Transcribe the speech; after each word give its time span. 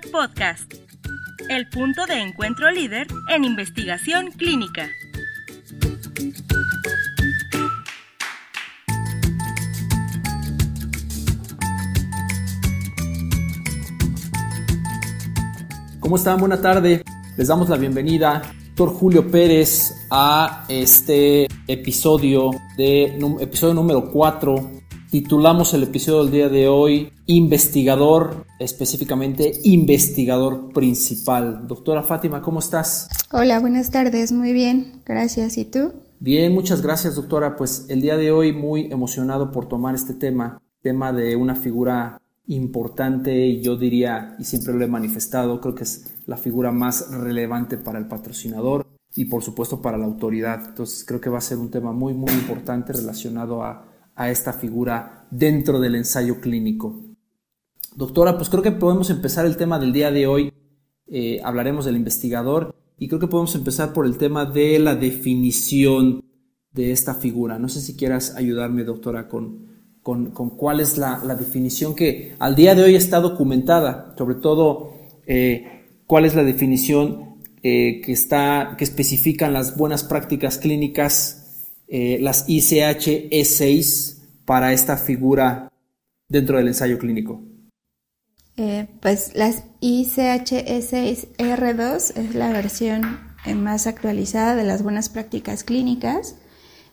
Podcast, 0.00 0.74
el 1.48 1.68
punto 1.70 2.04
de 2.04 2.20
encuentro 2.20 2.70
líder 2.70 3.06
en 3.30 3.44
investigación 3.44 4.30
clínica. 4.32 4.90
¿Cómo 15.98 16.16
están? 16.16 16.38
Buena 16.38 16.60
tarde. 16.60 17.02
Les 17.38 17.48
damos 17.48 17.70
la 17.70 17.76
bienvenida, 17.76 18.42
doctor 18.66 18.90
Julio 18.90 19.30
Pérez, 19.30 20.06
a 20.10 20.66
este 20.68 21.48
episodio 21.66 22.50
de 22.76 23.18
episodio 23.40 23.72
número 23.72 24.10
4. 24.12 24.85
Titulamos 25.16 25.72
el 25.72 25.84
episodio 25.84 26.24
del 26.24 26.30
día 26.30 26.48
de 26.50 26.68
hoy 26.68 27.10
Investigador, 27.24 28.44
específicamente 28.58 29.50
investigador 29.64 30.74
principal. 30.74 31.66
Doctora 31.66 32.02
Fátima, 32.02 32.42
¿cómo 32.42 32.58
estás? 32.58 33.08
Hola, 33.32 33.58
buenas 33.58 33.90
tardes, 33.90 34.30
muy 34.30 34.52
bien, 34.52 35.00
gracias. 35.06 35.56
¿Y 35.56 35.64
tú? 35.64 35.94
Bien, 36.20 36.52
muchas 36.52 36.82
gracias, 36.82 37.14
doctora. 37.14 37.56
Pues 37.56 37.86
el 37.88 38.02
día 38.02 38.18
de 38.18 38.30
hoy 38.30 38.52
muy 38.52 38.92
emocionado 38.92 39.52
por 39.52 39.68
tomar 39.68 39.94
este 39.94 40.12
tema, 40.12 40.60
tema 40.82 41.14
de 41.14 41.34
una 41.34 41.54
figura 41.56 42.20
importante 42.46 43.34
y 43.46 43.62
yo 43.62 43.78
diría, 43.78 44.36
y 44.38 44.44
siempre 44.44 44.74
lo 44.74 44.84
he 44.84 44.86
manifestado, 44.86 45.62
creo 45.62 45.74
que 45.74 45.84
es 45.84 46.12
la 46.26 46.36
figura 46.36 46.72
más 46.72 47.10
relevante 47.10 47.78
para 47.78 47.98
el 47.98 48.06
patrocinador 48.06 48.86
y 49.14 49.24
por 49.24 49.42
supuesto 49.42 49.80
para 49.80 49.96
la 49.96 50.04
autoridad. 50.04 50.62
Entonces 50.68 51.06
creo 51.06 51.22
que 51.22 51.30
va 51.30 51.38
a 51.38 51.40
ser 51.40 51.56
un 51.56 51.70
tema 51.70 51.92
muy, 51.92 52.12
muy 52.12 52.34
importante 52.34 52.92
relacionado 52.92 53.62
a, 53.62 53.95
esta 54.16 54.52
figura 54.52 55.26
dentro 55.30 55.80
del 55.80 55.94
ensayo 55.94 56.40
clínico. 56.40 57.02
Doctora, 57.94 58.36
pues 58.36 58.48
creo 58.48 58.62
que 58.62 58.72
podemos 58.72 59.10
empezar 59.10 59.46
el 59.46 59.56
tema 59.56 59.78
del 59.78 59.92
día 59.92 60.10
de 60.10 60.26
hoy. 60.26 60.52
Eh, 61.06 61.40
hablaremos 61.44 61.84
del 61.84 61.96
investigador 61.96 62.74
y 62.98 63.08
creo 63.08 63.20
que 63.20 63.26
podemos 63.26 63.54
empezar 63.54 63.92
por 63.92 64.06
el 64.06 64.18
tema 64.18 64.44
de 64.44 64.78
la 64.78 64.94
definición 64.94 66.24
de 66.72 66.92
esta 66.92 67.14
figura. 67.14 67.58
No 67.58 67.68
sé 67.68 67.80
si 67.80 67.96
quieras 67.96 68.34
ayudarme, 68.36 68.84
doctora, 68.84 69.28
con, 69.28 69.66
con, 70.02 70.50
cuál 70.50 70.80
es 70.80 70.98
la, 70.98 71.18
definición 71.38 71.94
que 71.94 72.34
al 72.38 72.54
día 72.54 72.74
de 72.74 72.84
hoy 72.84 72.94
está 72.94 73.20
documentada, 73.20 74.14
sobre 74.16 74.36
todo 74.36 74.92
eh, 75.26 75.86
cuál 76.06 76.26
es 76.26 76.34
la 76.34 76.44
definición 76.44 77.36
eh, 77.62 78.00
que, 78.04 78.12
está, 78.12 78.76
que 78.78 78.84
especifican 78.84 79.52
las 79.52 79.76
buenas 79.76 80.04
prácticas 80.04 80.58
clínicas, 80.58 81.45
eh, 81.88 82.18
las 82.20 82.44
ICH 82.48 83.30
E6 83.30 84.16
para 84.44 84.72
esta 84.72 84.96
figura 84.96 85.72
dentro 86.28 86.58
del 86.58 86.68
ensayo 86.68 86.98
clínico. 86.98 87.42
pues 89.00 89.32
las 89.34 89.64
ICH 89.80 90.52
E6 90.66 91.36
R2 91.36 92.16
es 92.16 92.34
la 92.34 92.50
versión 92.52 93.20
más 93.54 93.86
actualizada 93.86 94.56
de 94.56 94.64
las 94.64 94.82
buenas 94.82 95.08
prácticas 95.08 95.62
clínicas 95.62 96.36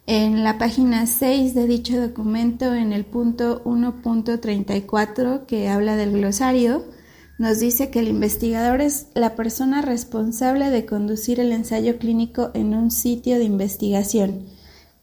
en 0.06 0.44
la 0.44 0.58
página 0.58 1.08
6 1.08 1.56
de 1.56 1.66
dicho 1.66 2.02
documento, 2.02 2.74
en 2.74 2.92
el 2.92 3.06
punto 3.06 3.64
1.34 3.64 5.46
que 5.46 5.70
habla 5.70 5.96
del 5.96 6.12
glosario, 6.12 6.84
nos 7.38 7.60
dice 7.60 7.90
que 7.90 8.00
el 8.00 8.10
investigador 8.10 8.82
es 8.82 9.08
la 9.14 9.36
persona 9.36 9.82
responsable 9.82 10.70
de 10.72 10.86
conducir 10.86 11.40
el 11.40 11.54
ensayo 11.54 12.00
clínico 12.00 12.52
en 12.54 12.74
un 12.74 12.92
sitio 12.92 13.38
de 13.38 13.46
investigación. 13.46 14.46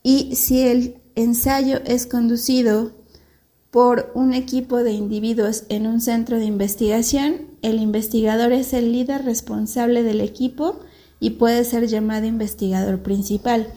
Y 0.03 0.35
si 0.37 0.63
el 0.63 0.97
ensayo 1.15 1.81
es 1.85 2.07
conducido 2.07 2.93
por 3.71 4.11
un 4.15 4.35
equipo 4.35 4.79
de 4.79 4.93
individuos 4.93 5.65
en 5.69 5.87
un 5.87 6.01
centro 6.01 6.39
de 6.39 6.45
investigación, 6.45 7.37
el 7.63 7.81
investigador 7.81 8.53
es 8.53 8.73
el 8.73 8.93
líder 8.93 9.25
responsable 9.25 10.03
del 10.03 10.21
equipo 10.21 10.81
y 11.21 11.31
puede 11.31 11.65
ser 11.65 11.87
llamado 11.87 12.27
investigador 12.27 13.01
principal. 13.01 13.69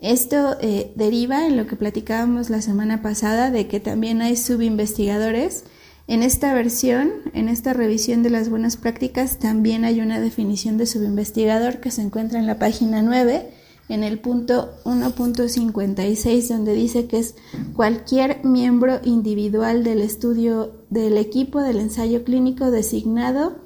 Esto 0.00 0.56
eh, 0.60 0.92
deriva 0.96 1.46
en 1.46 1.56
lo 1.56 1.66
que 1.66 1.76
platicábamos 1.76 2.50
la 2.50 2.62
semana 2.62 3.02
pasada 3.02 3.50
de 3.50 3.66
que 3.66 3.80
también 3.80 4.22
hay 4.22 4.36
subinvestigadores. 4.36 5.64
En 6.06 6.22
esta 6.22 6.52
versión, 6.52 7.10
en 7.32 7.48
esta 7.48 7.72
revisión 7.72 8.22
de 8.22 8.30
las 8.30 8.50
buenas 8.50 8.76
prácticas, 8.76 9.38
también 9.38 9.84
hay 9.84 10.00
una 10.00 10.20
definición 10.20 10.76
de 10.76 10.86
subinvestigador 10.86 11.80
que 11.80 11.90
se 11.90 12.02
encuentra 12.02 12.38
en 12.38 12.46
la 12.46 12.58
página 12.58 13.00
9, 13.00 13.48
en 13.88 14.02
el 14.02 14.18
punto 14.18 14.74
1.56, 14.84 16.48
donde 16.48 16.74
dice 16.74 17.06
que 17.06 17.18
es 17.18 17.34
cualquier 17.74 18.44
miembro 18.44 19.00
individual 19.04 19.84
del 19.84 20.00
estudio 20.00 20.72
del 20.90 21.18
equipo 21.18 21.60
del 21.60 21.78
ensayo 21.78 22.24
clínico 22.24 22.70
designado 22.70 23.56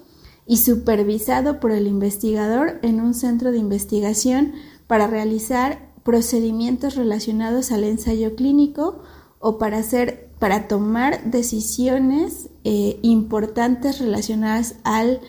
y 0.47 0.59
supervisado 0.59 1.61
por 1.61 1.71
el 1.71 1.87
investigador 1.87 2.79
en 2.83 3.01
un 3.01 3.15
centro 3.15 3.53
de 3.53 3.59
investigación 3.59 4.55
para 4.87 5.07
realizar 5.07 5.89
procedimientos 6.03 6.97
relacionados 6.97 7.71
al 7.71 7.85
ensayo 7.85 8.35
clínico 8.35 9.03
o 9.41 9.59
para 9.59 9.79
hacer 9.79 10.29
para 10.39 10.69
tomar 10.69 11.25
decisiones 11.25 12.49
eh, 12.65 12.99
importantes 13.03 13.99
relacionadas 13.99 14.77
al, 14.85 15.21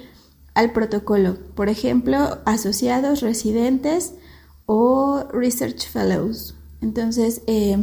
al, 0.54 0.72
protocolo, 0.72 1.38
por 1.56 1.68
ejemplo, 1.68 2.38
asociados, 2.46 3.22
residentes 3.22 4.14
o 4.72 5.24
research 5.34 5.90
fellows. 5.90 6.54
Entonces, 6.80 7.42
eh, 7.48 7.76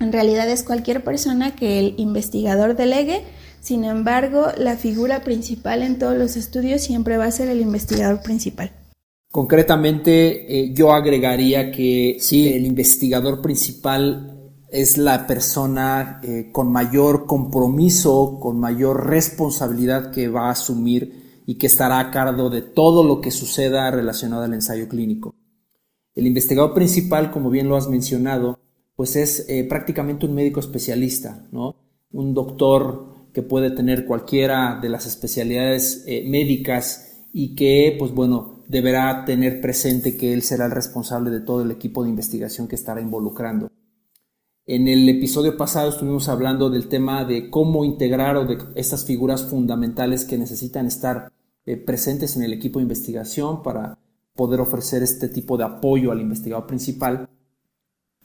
en 0.00 0.12
realidad 0.12 0.50
es 0.50 0.64
cualquier 0.64 1.04
persona 1.04 1.54
que 1.54 1.78
el 1.78 1.94
investigador 1.98 2.74
delegue, 2.74 3.22
sin 3.60 3.84
embargo, 3.84 4.48
la 4.58 4.76
figura 4.76 5.22
principal 5.22 5.82
en 5.82 6.00
todos 6.00 6.18
los 6.18 6.36
estudios 6.36 6.82
siempre 6.82 7.16
va 7.16 7.26
a 7.26 7.30
ser 7.30 7.48
el 7.48 7.60
investigador 7.60 8.22
principal. 8.22 8.72
Concretamente, 9.30 10.64
eh, 10.64 10.74
yo 10.74 10.92
agregaría 10.92 11.70
que 11.70 12.16
sí, 12.18 12.52
el 12.52 12.66
investigador 12.66 13.40
principal 13.40 14.50
es 14.68 14.98
la 14.98 15.28
persona 15.28 16.20
eh, 16.24 16.50
con 16.50 16.72
mayor 16.72 17.24
compromiso, 17.24 18.40
con 18.40 18.58
mayor 18.58 19.08
responsabilidad 19.08 20.10
que 20.10 20.26
va 20.26 20.48
a 20.48 20.50
asumir 20.50 21.42
y 21.46 21.54
que 21.54 21.68
estará 21.68 22.00
a 22.00 22.10
cargo 22.10 22.50
de 22.50 22.62
todo 22.62 23.04
lo 23.04 23.20
que 23.20 23.30
suceda 23.30 23.92
relacionado 23.92 24.42
al 24.42 24.54
ensayo 24.54 24.88
clínico. 24.88 25.36
El 26.14 26.26
investigador 26.26 26.74
principal, 26.74 27.30
como 27.30 27.50
bien 27.50 27.68
lo 27.68 27.76
has 27.76 27.88
mencionado, 27.88 28.60
pues 28.96 29.16
es 29.16 29.46
eh, 29.48 29.64
prácticamente 29.64 30.26
un 30.26 30.34
médico 30.34 30.60
especialista, 30.60 31.46
¿no? 31.50 31.76
Un 32.12 32.34
doctor 32.34 33.12
que 33.32 33.42
puede 33.42 33.70
tener 33.70 34.06
cualquiera 34.06 34.78
de 34.80 34.88
las 34.88 35.06
especialidades 35.06 36.04
médicas 36.06 37.26
y 37.32 37.56
que, 37.56 37.96
pues 37.98 38.12
bueno, 38.12 38.62
deberá 38.68 39.24
tener 39.24 39.60
presente 39.60 40.16
que 40.16 40.32
él 40.32 40.42
será 40.42 40.66
el 40.66 40.70
responsable 40.70 41.30
de 41.30 41.40
todo 41.40 41.62
el 41.62 41.70
equipo 41.70 42.02
de 42.02 42.10
investigación 42.10 42.68
que 42.68 42.76
estará 42.76 43.00
involucrando. 43.00 43.70
En 44.66 44.88
el 44.88 45.06
episodio 45.08 45.56
pasado 45.56 45.90
estuvimos 45.90 46.28
hablando 46.28 46.70
del 46.70 46.88
tema 46.88 47.24
de 47.24 47.50
cómo 47.50 47.84
integrar 47.84 48.36
o 48.36 48.46
de 48.46 48.58
estas 48.76 49.04
figuras 49.04 49.44
fundamentales 49.44 50.24
que 50.24 50.38
necesitan 50.38 50.86
estar 50.86 51.30
eh, 51.66 51.76
presentes 51.76 52.36
en 52.36 52.44
el 52.44 52.52
equipo 52.54 52.78
de 52.78 52.84
investigación 52.84 53.62
para 53.62 53.98
poder 54.34 54.60
ofrecer 54.60 55.02
este 55.02 55.28
tipo 55.28 55.56
de 55.56 55.64
apoyo 55.64 56.10
al 56.10 56.20
investigador 56.20 56.66
principal. 56.66 57.28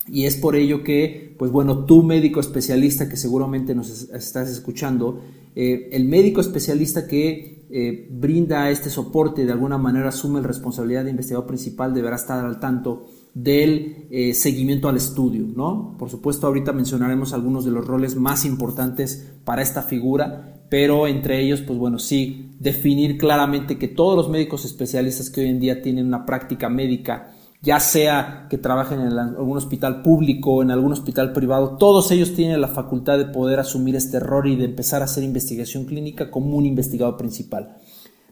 Y 0.08 0.26
es 0.26 0.36
por 0.38 0.56
ello 0.56 0.84
que, 0.84 1.36
pues 1.38 1.52
bueno, 1.52 1.86
tú 1.86 2.04
médico 2.04 2.40
especialista 2.40 3.08
que 3.08 3.18
seguramente 3.18 3.76
nos 3.76 4.10
estás 4.10 4.50
escuchando, 4.50 5.22
eh, 5.56 5.90
el 5.92 6.06
médico 6.06 6.42
especialista 6.42 7.06
que 7.08 7.68
eh, 7.70 8.08
brinda 8.12 8.72
este 8.72 8.90
soporte, 8.90 9.46
de 9.46 9.52
alguna 9.52 9.78
manera 9.78 10.10
asume 10.10 10.42
la 10.42 10.48
responsabilidad 10.48 11.04
de 11.04 11.12
investigador 11.12 11.46
principal, 11.46 11.94
deberá 11.94 12.16
estar 12.16 12.44
al 12.44 12.60
tanto 12.60 13.08
del 13.34 14.08
eh, 14.12 14.34
seguimiento 14.34 14.90
al 14.90 14.98
estudio, 14.98 15.46
¿no? 15.56 15.96
Por 15.98 16.10
supuesto, 16.10 16.48
ahorita 16.48 16.74
mencionaremos 16.74 17.34
algunos 17.34 17.66
de 17.66 17.72
los 17.72 17.86
roles 17.86 18.16
más 18.16 18.46
importantes 18.46 19.32
para 19.44 19.62
esta 19.62 19.84
figura, 19.84 20.64
pero 20.70 21.08
entre 21.08 21.42
ellos, 21.42 21.62
pues 21.62 21.78
bueno, 21.80 22.00
sí, 22.00 22.52
definir 22.60 23.18
claramente 23.18 23.78
que 23.78 23.88
todos 23.88 24.16
los 24.16 24.30
médicos 24.30 24.66
especialistas 24.66 25.30
que 25.30 25.42
hoy 25.42 25.48
en 25.48 25.60
día 25.60 25.82
tienen 25.82 26.08
una 26.08 26.26
práctica 26.26 26.70
médica 26.70 27.34
ya 27.62 27.80
sea 27.80 28.48
que 28.50 28.58
trabajen 28.58 29.02
en 29.02 29.18
algún 29.18 29.58
hospital 29.58 30.02
público 30.02 30.56
o 30.56 30.62
en 30.64 30.72
algún 30.72 30.94
hospital 30.94 31.34
privado, 31.34 31.78
todos 31.78 32.10
ellos 32.12 32.34
tienen 32.34 32.62
la 32.62 32.70
facultad 32.70 33.18
de 33.18 33.26
poder 33.26 33.60
asumir 33.60 33.96
este 33.96 34.18
error 34.18 34.48
y 34.48 34.56
de 34.56 34.66
empezar 34.66 35.02
a 35.02 35.06
hacer 35.06 35.24
investigación 35.24 35.84
clínica 35.86 36.32
como 36.32 36.56
un 36.56 36.66
investigador 36.66 37.18
principal. 37.18 37.78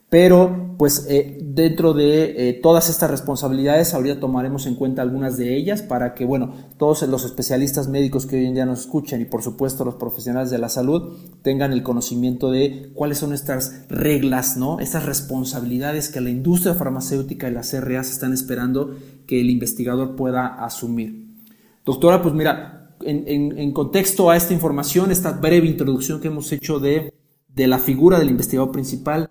Pero, 0.09 0.75
pues, 0.77 1.05
eh, 1.09 1.37
dentro 1.41 1.93
de 1.93 2.49
eh, 2.49 2.53
todas 2.53 2.89
estas 2.89 3.11
responsabilidades, 3.11 3.93
ahorita 3.93 4.21
tomaremos 4.21 4.65
en 4.65 4.75
cuenta 4.75 5.01
algunas 5.01 5.35
de 5.35 5.57
ellas 5.57 5.81
para 5.81 6.13
que, 6.13 6.23
bueno, 6.23 6.53
todos 6.77 7.01
los 7.09 7.25
especialistas 7.25 7.89
médicos 7.89 8.25
que 8.25 8.37
hoy 8.37 8.45
en 8.45 8.53
día 8.53 8.65
nos 8.65 8.81
escuchan 8.81 9.19
y, 9.19 9.25
por 9.25 9.41
supuesto, 9.41 9.83
los 9.83 9.95
profesionales 9.95 10.49
de 10.49 10.59
la 10.59 10.69
salud 10.69 11.17
tengan 11.41 11.73
el 11.73 11.83
conocimiento 11.83 12.51
de 12.51 12.91
cuáles 12.93 13.17
son 13.17 13.33
estas 13.33 13.85
reglas, 13.89 14.55
¿no? 14.55 14.79
Estas 14.79 15.05
responsabilidades 15.05 16.07
que 16.07 16.21
la 16.21 16.29
industria 16.29 16.73
farmacéutica 16.73 17.49
y 17.49 17.53
las 17.53 17.71
CRAs 17.71 18.09
están 18.09 18.31
esperando 18.31 18.95
que 19.25 19.41
el 19.41 19.49
investigador 19.49 20.15
pueda 20.15 20.47
asumir. 20.63 21.27
Doctora, 21.83 22.21
pues 22.21 22.33
mira, 22.33 22.95
en, 23.01 23.73
contexto 23.73 24.29
a 24.29 24.37
esta 24.37 24.53
información, 24.53 25.11
esta 25.11 25.33
breve 25.33 25.67
introducción 25.67 26.21
que 26.21 26.29
hemos 26.29 26.49
hecho 26.53 26.79
de, 26.79 27.13
de 27.53 27.67
la 27.67 27.77
figura 27.77 28.19
del 28.19 28.29
investigador 28.29 28.71
principal, 28.71 29.29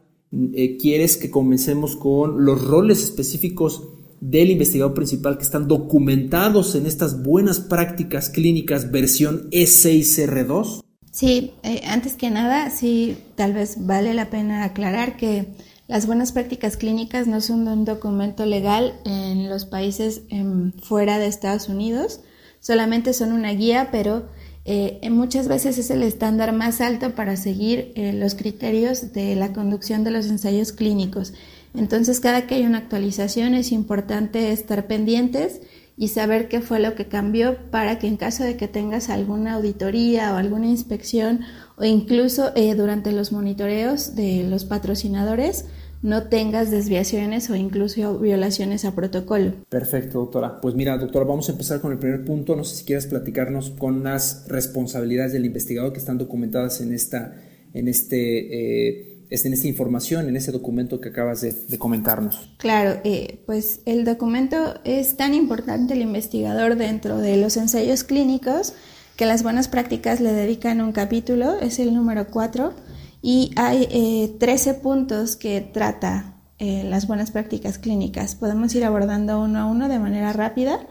eh, 0.54 0.76
quieres 0.76 1.16
que 1.16 1.30
comencemos 1.30 1.96
con 1.96 2.44
los 2.44 2.62
roles 2.62 3.02
específicos 3.02 3.82
del 4.20 4.50
investigador 4.50 4.94
principal 4.94 5.36
que 5.36 5.44
están 5.44 5.68
documentados 5.68 6.74
en 6.74 6.86
estas 6.86 7.22
buenas 7.22 7.60
prácticas 7.60 8.30
clínicas 8.30 8.90
versión 8.90 9.50
E6R2? 9.50 10.82
Sí, 11.10 11.52
eh, 11.62 11.82
antes 11.86 12.14
que 12.14 12.30
nada, 12.30 12.70
sí, 12.70 13.16
tal 13.36 13.54
vez 13.54 13.86
vale 13.86 14.14
la 14.14 14.28
pena 14.28 14.64
aclarar 14.64 15.16
que 15.16 15.48
las 15.88 16.06
buenas 16.06 16.32
prácticas 16.32 16.76
clínicas 16.76 17.26
no 17.26 17.40
son 17.40 17.66
un 17.68 17.84
documento 17.84 18.44
legal 18.44 19.00
en 19.04 19.48
los 19.48 19.64
países 19.64 20.22
em, 20.28 20.72
fuera 20.72 21.18
de 21.18 21.26
Estados 21.26 21.68
Unidos, 21.68 22.20
solamente 22.60 23.12
son 23.12 23.32
una 23.32 23.52
guía, 23.52 23.88
pero 23.92 24.26
eh, 24.68 25.10
muchas 25.10 25.46
veces 25.46 25.78
es 25.78 25.90
el 25.90 26.02
estándar 26.02 26.52
más 26.52 26.80
alto 26.80 27.14
para 27.14 27.36
seguir 27.36 27.92
eh, 27.94 28.12
los 28.12 28.34
criterios 28.34 29.12
de 29.12 29.36
la 29.36 29.52
conducción 29.52 30.02
de 30.02 30.10
los 30.10 30.26
ensayos 30.26 30.72
clínicos. 30.72 31.34
Entonces, 31.72 32.18
cada 32.18 32.48
que 32.48 32.56
hay 32.56 32.64
una 32.64 32.78
actualización 32.78 33.54
es 33.54 33.70
importante 33.70 34.50
estar 34.50 34.88
pendientes 34.88 35.60
y 35.96 36.08
saber 36.08 36.48
qué 36.48 36.60
fue 36.60 36.80
lo 36.80 36.96
que 36.96 37.06
cambió 37.06 37.56
para 37.70 38.00
que 38.00 38.08
en 38.08 38.16
caso 38.16 38.42
de 38.42 38.56
que 38.56 38.66
tengas 38.66 39.08
alguna 39.08 39.54
auditoría 39.54 40.34
o 40.34 40.36
alguna 40.36 40.66
inspección 40.66 41.42
o 41.76 41.84
incluso 41.84 42.50
eh, 42.56 42.74
durante 42.74 43.12
los 43.12 43.30
monitoreos 43.30 44.16
de 44.16 44.42
los 44.48 44.64
patrocinadores, 44.64 45.66
no 46.06 46.28
tengas 46.28 46.70
desviaciones 46.70 47.50
o 47.50 47.56
incluso 47.56 48.20
violaciones 48.20 48.84
a 48.84 48.94
protocolo. 48.94 49.54
Perfecto, 49.68 50.20
doctora. 50.20 50.60
Pues 50.60 50.76
mira, 50.76 50.96
doctora, 50.96 51.24
vamos 51.24 51.48
a 51.48 51.52
empezar 51.52 51.80
con 51.80 51.90
el 51.90 51.98
primer 51.98 52.24
punto. 52.24 52.54
No 52.54 52.62
sé 52.62 52.76
si 52.76 52.84
quieres 52.84 53.06
platicarnos 53.06 53.70
con 53.70 54.04
las 54.04 54.46
responsabilidades 54.46 55.32
del 55.32 55.44
investigador 55.44 55.92
que 55.92 55.98
están 55.98 56.16
documentadas 56.16 56.80
en 56.80 56.94
esta, 56.94 57.34
en 57.74 57.88
este, 57.88 58.98
eh, 58.98 59.26
en 59.30 59.52
esta 59.52 59.66
información, 59.66 60.28
en 60.28 60.36
ese 60.36 60.52
documento 60.52 61.00
que 61.00 61.08
acabas 61.08 61.40
de, 61.40 61.76
comentarnos. 61.76 62.52
Claro, 62.58 63.00
eh, 63.02 63.40
pues 63.44 63.80
el 63.84 64.04
documento 64.04 64.78
es 64.84 65.16
tan 65.16 65.34
importante 65.34 65.94
el 65.94 66.02
investigador 66.02 66.76
dentro 66.76 67.18
de 67.18 67.36
los 67.36 67.56
ensayos 67.56 68.04
clínicos 68.04 68.74
que 69.16 69.26
las 69.26 69.42
buenas 69.42 69.66
prácticas 69.66 70.20
le 70.20 70.32
dedican 70.32 70.80
un 70.82 70.92
capítulo, 70.92 71.58
es 71.58 71.80
el 71.80 71.94
número 71.94 72.28
4 72.28 72.74
y 73.26 73.50
hay 73.56 73.88
eh, 73.90 74.36
13 74.38 74.74
puntos 74.74 75.34
que 75.34 75.60
trata 75.60 76.36
eh, 76.60 76.84
las 76.88 77.08
buenas 77.08 77.32
prácticas 77.32 77.76
clínicas. 77.76 78.36
Podemos 78.36 78.72
ir 78.76 78.84
abordando 78.84 79.42
uno 79.42 79.58
a 79.58 79.66
uno 79.66 79.88
de 79.88 79.98
manera 79.98 80.32
rápida. 80.32 80.86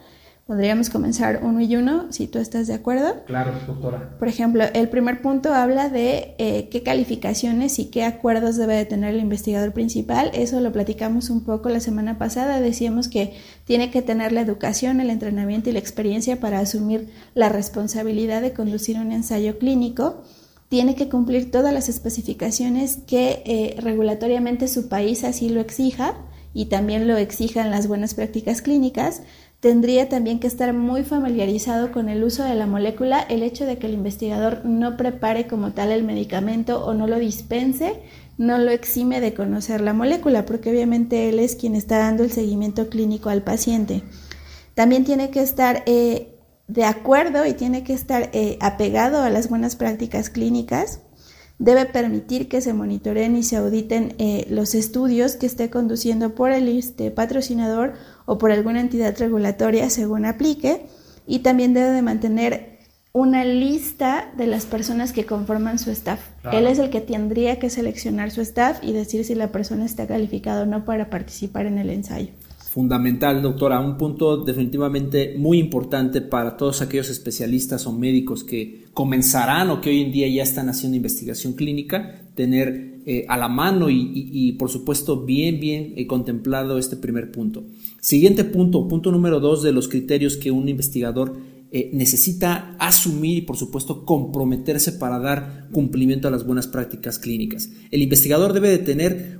Podríamos 0.45 0.89
comenzar 0.89 1.39
uno 1.43 1.61
y 1.61 1.77
uno, 1.77 2.11
si 2.11 2.27
tú 2.27 2.39
estás 2.39 2.67
de 2.67 2.73
acuerdo. 2.73 3.23
Claro, 3.25 3.53
doctora. 3.65 4.17
Por 4.19 4.27
ejemplo, 4.27 4.65
el 4.73 4.89
primer 4.89 5.21
punto 5.21 5.53
habla 5.53 5.87
de 5.87 6.35
eh, 6.37 6.67
qué 6.69 6.83
calificaciones 6.83 7.79
y 7.79 7.85
qué 7.85 8.03
acuerdos 8.03 8.57
debe 8.57 8.75
de 8.75 8.83
tener 8.83 9.13
el 9.13 9.21
investigador 9.21 9.71
principal. 9.71 10.29
Eso 10.33 10.59
lo 10.59 10.73
platicamos 10.73 11.29
un 11.29 11.45
poco 11.45 11.69
la 11.69 11.79
semana 11.79 12.17
pasada. 12.17 12.59
Decíamos 12.59 13.07
que 13.07 13.33
tiene 13.63 13.91
que 13.91 14.01
tener 14.01 14.33
la 14.33 14.41
educación, 14.41 14.99
el 14.99 15.09
entrenamiento 15.09 15.69
y 15.69 15.73
la 15.73 15.79
experiencia 15.79 16.41
para 16.41 16.59
asumir 16.59 17.13
la 17.33 17.47
responsabilidad 17.47 18.41
de 18.41 18.51
conducir 18.51 18.99
un 18.99 19.13
ensayo 19.13 19.57
clínico 19.57 20.21
tiene 20.69 20.95
que 20.95 21.09
cumplir 21.09 21.51
todas 21.51 21.73
las 21.73 21.89
especificaciones 21.89 22.99
que 23.07 23.43
eh, 23.45 23.75
regulatoriamente 23.79 24.67
su 24.67 24.89
país 24.89 25.23
así 25.23 25.49
lo 25.49 25.61
exija 25.61 26.15
y 26.53 26.65
también 26.65 27.07
lo 27.07 27.17
exijan 27.17 27.69
las 27.69 27.87
buenas 27.87 28.13
prácticas 28.13 28.61
clínicas. 28.61 29.21
Tendría 29.59 30.09
también 30.09 30.39
que 30.39 30.47
estar 30.47 30.73
muy 30.73 31.03
familiarizado 31.03 31.91
con 31.91 32.07
el 32.07 32.23
uso 32.23 32.43
de 32.43 32.55
la 32.55 32.67
molécula, 32.67 33.19
el 33.19 33.43
hecho 33.43 33.65
de 33.65 33.77
que 33.77 33.87
el 33.87 33.93
investigador 33.93 34.63
no 34.63 34.95
prepare 34.95 35.47
como 35.47 35.71
tal 35.71 35.91
el 35.91 36.03
medicamento 36.03 36.85
o 36.85 36.93
no 36.93 37.07
lo 37.07 37.19
dispense, 37.19 37.99
no 38.37 38.57
lo 38.57 38.71
exime 38.71 39.21
de 39.21 39.33
conocer 39.33 39.81
la 39.81 39.93
molécula, 39.93 40.45
porque 40.45 40.69
obviamente 40.69 41.29
él 41.29 41.39
es 41.39 41.55
quien 41.55 41.75
está 41.75 41.97
dando 41.97 42.23
el 42.23 42.31
seguimiento 42.31 42.89
clínico 42.89 43.29
al 43.29 43.43
paciente. 43.43 44.03
También 44.75 45.03
tiene 45.03 45.29
que 45.29 45.41
estar 45.41 45.83
eh, 45.85 46.34
de 46.67 46.83
acuerdo 46.83 47.45
y 47.45 47.53
tiene 47.53 47.83
que 47.83 47.93
estar 47.93 48.29
eh, 48.33 48.57
apegado 48.59 49.21
a 49.21 49.29
las 49.29 49.49
buenas 49.49 49.75
prácticas 49.75 50.29
clínicas. 50.29 51.01
Debe 51.57 51.85
permitir 51.85 52.49
que 52.49 52.59
se 52.59 52.73
monitoreen 52.73 53.37
y 53.37 53.43
se 53.43 53.55
auditen 53.55 54.15
eh, 54.17 54.45
los 54.49 54.75
estudios 54.75 55.35
que 55.35 55.45
esté 55.45 55.69
conduciendo 55.69 56.35
por 56.35 56.51
el 56.51 56.67
este 56.67 57.11
patrocinador 57.11 57.93
o 58.25 58.37
por 58.37 58.51
alguna 58.51 58.81
entidad 58.81 59.15
regulatoria 59.17 59.89
según 59.89 60.25
aplique. 60.25 60.87
Y 61.27 61.39
también 61.39 61.73
debe 61.73 61.91
de 61.91 62.01
mantener 62.01 62.79
una 63.13 63.45
lista 63.45 64.33
de 64.35 64.47
las 64.47 64.65
personas 64.65 65.13
que 65.13 65.25
conforman 65.25 65.79
su 65.79 65.91
staff. 65.91 66.19
Él 66.51 66.67
es 66.67 66.79
el 66.79 66.89
que 66.89 66.99
tendría 66.99 67.57
que 67.59 67.69
seleccionar 67.69 68.31
su 68.31 68.41
staff 68.41 68.79
y 68.83 68.91
decir 68.91 69.23
si 69.23 69.35
la 69.35 69.53
persona 69.53 69.85
está 69.85 70.05
calificada 70.05 70.63
o 70.63 70.65
no 70.65 70.83
para 70.83 71.09
participar 71.09 71.65
en 71.65 71.77
el 71.77 71.89
ensayo 71.89 72.33
fundamental, 72.75 73.41
doctora, 73.41 73.79
un 73.79 73.95
punto 73.95 74.43
definitivamente 74.43 75.33
muy 75.37 75.59
importante 75.59 76.19
para 76.19 76.57
todos 76.57 76.81
aquellos 76.81 77.09
especialistas 77.09 77.87
o 77.87 77.93
médicos 77.93 78.43
que 78.43 78.83
comenzarán 78.93 79.69
o 79.69 79.79
que 79.79 79.91
hoy 79.91 80.01
en 80.01 80.11
día 80.11 80.27
ya 80.27 80.43
están 80.43 80.67
haciendo 80.67 80.97
investigación 80.97 81.53
clínica, 81.53 82.19
tener 82.35 82.99
eh, 83.05 83.25
a 83.29 83.37
la 83.37 83.47
mano 83.47 83.89
y, 83.89 84.51
por 84.59 84.69
supuesto 84.69 85.23
bien, 85.23 85.61
bien 85.61 85.93
eh, 85.95 86.05
contemplado 86.05 86.77
este 86.77 86.97
primer 86.97 87.31
punto. 87.31 87.63
Siguiente 88.01 88.43
punto, 88.43 88.89
punto 88.89 89.09
número 89.09 89.39
dos 89.39 89.63
de 89.63 89.71
los 89.71 89.87
criterios 89.87 90.35
que 90.35 90.51
un 90.51 90.67
investigador 90.67 91.33
eh, 91.71 91.91
necesita 91.93 92.75
asumir 92.77 93.37
y 93.37 93.41
por 93.43 93.55
supuesto 93.55 94.03
comprometerse 94.03 94.91
para 94.91 95.17
dar 95.19 95.69
cumplimiento 95.71 96.27
a 96.27 96.31
las 96.31 96.45
buenas 96.45 96.67
prácticas 96.67 97.19
clínicas. 97.19 97.69
El 97.89 98.01
investigador 98.01 98.51
debe 98.51 98.67
de 98.67 98.79
tener 98.79 99.39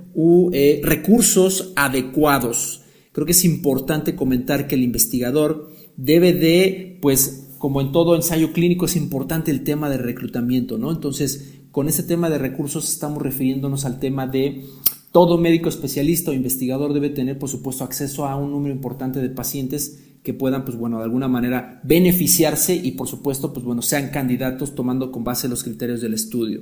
recursos 0.82 1.74
adecuados 1.76 2.80
Creo 3.16 3.24
que 3.24 3.32
es 3.32 3.46
importante 3.46 4.14
comentar 4.14 4.68
que 4.68 4.74
el 4.74 4.82
investigador 4.82 5.72
debe 5.96 6.34
de, 6.34 6.98
pues, 7.00 7.48
como 7.56 7.80
en 7.80 7.90
todo 7.90 8.14
ensayo 8.14 8.52
clínico, 8.52 8.84
es 8.84 8.94
importante 8.94 9.50
el 9.50 9.64
tema 9.64 9.88
de 9.88 9.96
reclutamiento, 9.96 10.76
¿no? 10.76 10.92
Entonces, 10.92 11.54
con 11.70 11.88
este 11.88 12.02
tema 12.02 12.28
de 12.28 12.36
recursos 12.36 12.86
estamos 12.86 13.22
refiriéndonos 13.22 13.86
al 13.86 14.00
tema 14.00 14.26
de 14.26 14.66
todo 15.12 15.38
médico 15.38 15.70
especialista 15.70 16.30
o 16.30 16.34
investigador 16.34 16.92
debe 16.92 17.08
tener, 17.08 17.38
por 17.38 17.48
supuesto, 17.48 17.84
acceso 17.84 18.26
a 18.26 18.36
un 18.36 18.50
número 18.50 18.74
importante 18.74 19.22
de 19.22 19.30
pacientes 19.30 19.98
que 20.22 20.34
puedan, 20.34 20.66
pues 20.66 20.76
bueno, 20.76 20.98
de 20.98 21.04
alguna 21.04 21.26
manera 21.26 21.80
beneficiarse 21.84 22.74
y, 22.74 22.92
por 22.92 23.08
supuesto, 23.08 23.50
pues 23.50 23.64
bueno, 23.64 23.80
sean 23.80 24.10
candidatos 24.10 24.74
tomando 24.74 25.10
con 25.10 25.24
base 25.24 25.48
los 25.48 25.64
criterios 25.64 26.02
del 26.02 26.12
estudio. 26.12 26.60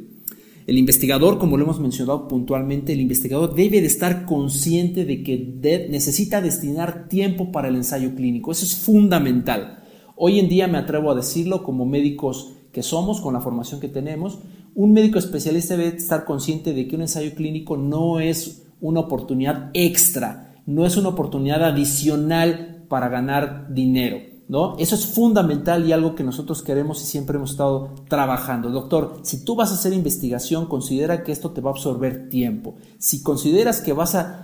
El 0.66 0.78
investigador, 0.78 1.38
como 1.38 1.59
lo 1.59 1.64
hemos 1.64 1.78
mencionado 1.78 2.26
puntualmente, 2.26 2.94
el 2.94 3.00
investigador 3.00 3.54
debe 3.54 3.83
de 3.83 3.87
estar 3.87 4.25
consciente 4.25 5.04
de 5.04 5.23
que 5.23 5.88
necesita 5.90 6.40
destinar 6.40 7.06
tiempo 7.09 7.52
para 7.52 7.68
el 7.68 7.76
ensayo 7.76 8.14
clínico. 8.14 8.50
Eso 8.50 8.64
es 8.64 8.75
fundamental. 8.75 9.83
Hoy 10.16 10.38
en 10.38 10.49
día 10.49 10.66
me 10.66 10.78
atrevo 10.78 11.11
a 11.11 11.14
decirlo 11.14 11.62
como 11.62 11.85
médicos 11.85 12.54
que 12.73 12.83
somos, 12.83 13.21
con 13.21 13.35
la 13.35 13.40
formación 13.40 13.78
que 13.78 13.88
tenemos, 13.88 14.38
un 14.75 14.92
médico 14.92 15.18
especialista 15.18 15.76
debe 15.76 15.97
estar 15.97 16.25
consciente 16.25 16.73
de 16.73 16.88
que 16.88 16.97
un 16.97 17.02
ensayo 17.02 17.35
clínico 17.35 17.76
no 17.76 18.18
es 18.18 18.64
una 18.80 19.00
oportunidad 19.00 19.71
extra, 19.75 20.62
no 20.66 20.87
es 20.87 20.97
una 20.97 21.11
oportunidad 21.11 21.62
adicional 21.62 22.85
para 22.88 23.09
ganar 23.09 23.73
dinero 23.73 24.33
¿no? 24.46 24.76
Eso 24.78 24.94
es 24.94 25.06
fundamental 25.06 25.86
y 25.86 25.92
algo 25.92 26.14
que 26.14 26.22
nosotros 26.22 26.62
queremos 26.62 27.02
y 27.02 27.06
siempre 27.06 27.36
hemos 27.36 27.52
estado 27.52 27.90
trabajando. 28.08 28.70
Doctor, 28.70 29.20
si 29.22 29.44
tú 29.44 29.56
vas 29.56 29.70
a 29.70 29.74
hacer 29.74 29.92
investigación, 29.92 30.66
considera 30.66 31.22
que 31.22 31.32
esto 31.32 31.52
te 31.52 31.60
va 31.60 31.70
a 31.70 31.72
absorber 31.72 32.28
tiempo. 32.28 32.74
Si 32.98 33.22
consideras 33.22 33.80
que 33.80 33.92
vas 33.92 34.14
a, 34.14 34.40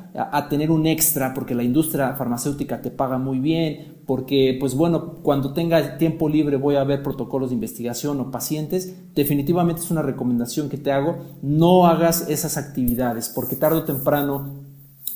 tener 0.49 0.73
un 0.73 0.87
extra 0.89 1.33
porque 1.35 1.55
la 1.55 1.63
industria 1.63 2.15
farmacéutica 2.15 2.83
te 2.83 2.91
paga 2.91 3.19
muy 3.19 3.39
bien, 3.39 3.99
porque, 4.07 4.57
pues 4.59 4.75
bueno, 4.75 5.19
cuando 5.23 5.53
tenga 5.53 5.99
tiempo 5.99 6.29
libre 6.29 6.57
voy 6.57 6.75
a 6.75 6.83
ver 6.83 7.03
protocolos 7.03 7.51
de 7.51 7.55
investigación 7.55 8.19
o 8.21 8.31
pacientes, 8.31 8.93
definitivamente 9.15 9.83
es 9.83 9.91
una 9.91 10.03
recomendación 10.03 10.69
que 10.69 10.79
te 10.79 10.91
hago, 10.91 11.17
no 11.43 11.87
hagas 11.87 12.29
esas 12.29 12.57
actividades, 12.57 13.29
porque 13.29 13.55
tarde 13.55 13.79
o 13.79 13.85
temprano 13.85 14.65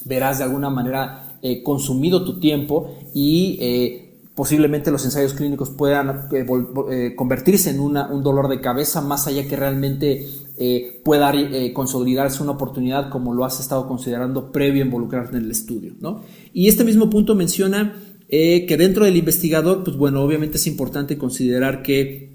verás 0.04 0.38
de 0.38 0.44
alguna 0.44 0.70
manera 0.70 1.38
eh, 1.42 1.62
consumido 1.62 2.24
tu 2.24 2.38
tiempo 2.38 2.94
y 3.12 3.58
eh, 3.60 4.03
posiblemente 4.34 4.90
los 4.90 5.04
ensayos 5.04 5.32
clínicos 5.34 5.70
puedan 5.70 6.28
eh, 6.32 6.44
eh, 6.90 7.14
convertirse 7.14 7.70
en 7.70 7.80
un 7.80 8.22
dolor 8.22 8.48
de 8.48 8.60
cabeza 8.60 9.00
más 9.00 9.26
allá 9.26 9.46
que 9.46 9.56
realmente 9.56 10.26
eh, 10.56 11.00
pueda 11.04 11.32
consolidarse 11.72 12.42
una 12.42 12.52
oportunidad 12.52 13.10
como 13.10 13.32
lo 13.32 13.44
has 13.44 13.60
estado 13.60 13.86
considerando 13.86 14.50
previo 14.50 14.82
a 14.82 14.86
involucrarte 14.86 15.36
en 15.36 15.44
el 15.44 15.50
estudio. 15.50 15.94
¿no? 16.00 16.22
Y 16.52 16.68
este 16.68 16.84
mismo 16.84 17.10
punto 17.10 17.34
menciona 17.34 17.94
que 18.28 18.76
dentro 18.76 19.04
del 19.04 19.16
investigador, 19.16 19.84
pues 19.84 19.96
bueno, 19.96 20.20
obviamente 20.22 20.56
es 20.56 20.66
importante 20.66 21.16
considerar 21.16 21.82
que 21.82 22.33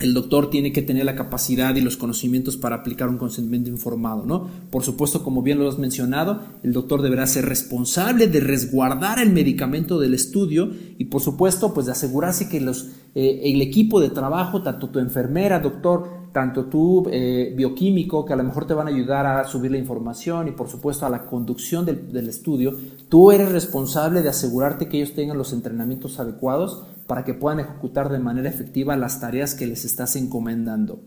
el 0.00 0.12
doctor 0.12 0.50
tiene 0.50 0.72
que 0.72 0.82
tener 0.82 1.06
la 1.06 1.16
capacidad 1.16 1.74
y 1.74 1.80
los 1.80 1.96
conocimientos 1.96 2.56
para 2.56 2.76
aplicar 2.76 3.08
un 3.08 3.16
consentimiento 3.16 3.70
informado, 3.70 4.26
¿no? 4.26 4.48
Por 4.70 4.82
supuesto, 4.82 5.24
como 5.24 5.42
bien 5.42 5.58
lo 5.58 5.68
has 5.68 5.78
mencionado, 5.78 6.40
el 6.62 6.72
doctor 6.72 7.00
deberá 7.00 7.26
ser 7.26 7.46
responsable 7.46 8.26
de 8.26 8.40
resguardar 8.40 9.18
el 9.18 9.32
medicamento 9.32 9.98
del 9.98 10.12
estudio 10.12 10.70
y, 10.98 11.06
por 11.06 11.22
supuesto, 11.22 11.72
pues 11.72 11.86
de 11.86 11.92
asegurarse 11.92 12.48
que 12.48 12.58
eh, 12.58 13.40
el 13.44 13.62
equipo 13.62 14.00
de 14.00 14.10
trabajo, 14.10 14.62
tanto 14.62 14.90
tu 14.90 14.98
enfermera, 14.98 15.60
doctor, 15.60 16.26
tanto 16.36 16.66
tú, 16.66 17.08
eh, 17.10 17.54
bioquímico, 17.56 18.26
que 18.26 18.34
a 18.34 18.36
lo 18.36 18.44
mejor 18.44 18.66
te 18.66 18.74
van 18.74 18.88
a 18.88 18.90
ayudar 18.90 19.24
a 19.24 19.44
subir 19.44 19.70
la 19.70 19.78
información 19.78 20.48
y 20.48 20.50
por 20.50 20.68
supuesto 20.68 21.06
a 21.06 21.08
la 21.08 21.24
conducción 21.24 21.86
del, 21.86 22.28
estudio, 22.28 22.76
tú 23.08 23.32
eres 23.32 23.50
responsable 23.50 24.20
de 24.20 24.28
asegurarte 24.28 24.86
que 24.86 24.98
ellos 24.98 25.14
tengan 25.14 25.38
los 25.38 25.54
entrenamientos 25.54 26.20
adecuados 26.20 26.84
para 27.06 27.24
que 27.24 27.34
puedan 27.34 27.60
ejecutar 27.60 28.10
de 28.10 28.18
manera 28.18 28.48
efectiva 28.48 28.96
las 28.96 29.20
tareas 29.20 29.54
que 29.54 29.66
les 29.66 29.84
estás 29.84 30.16
encomendando. 30.16 31.00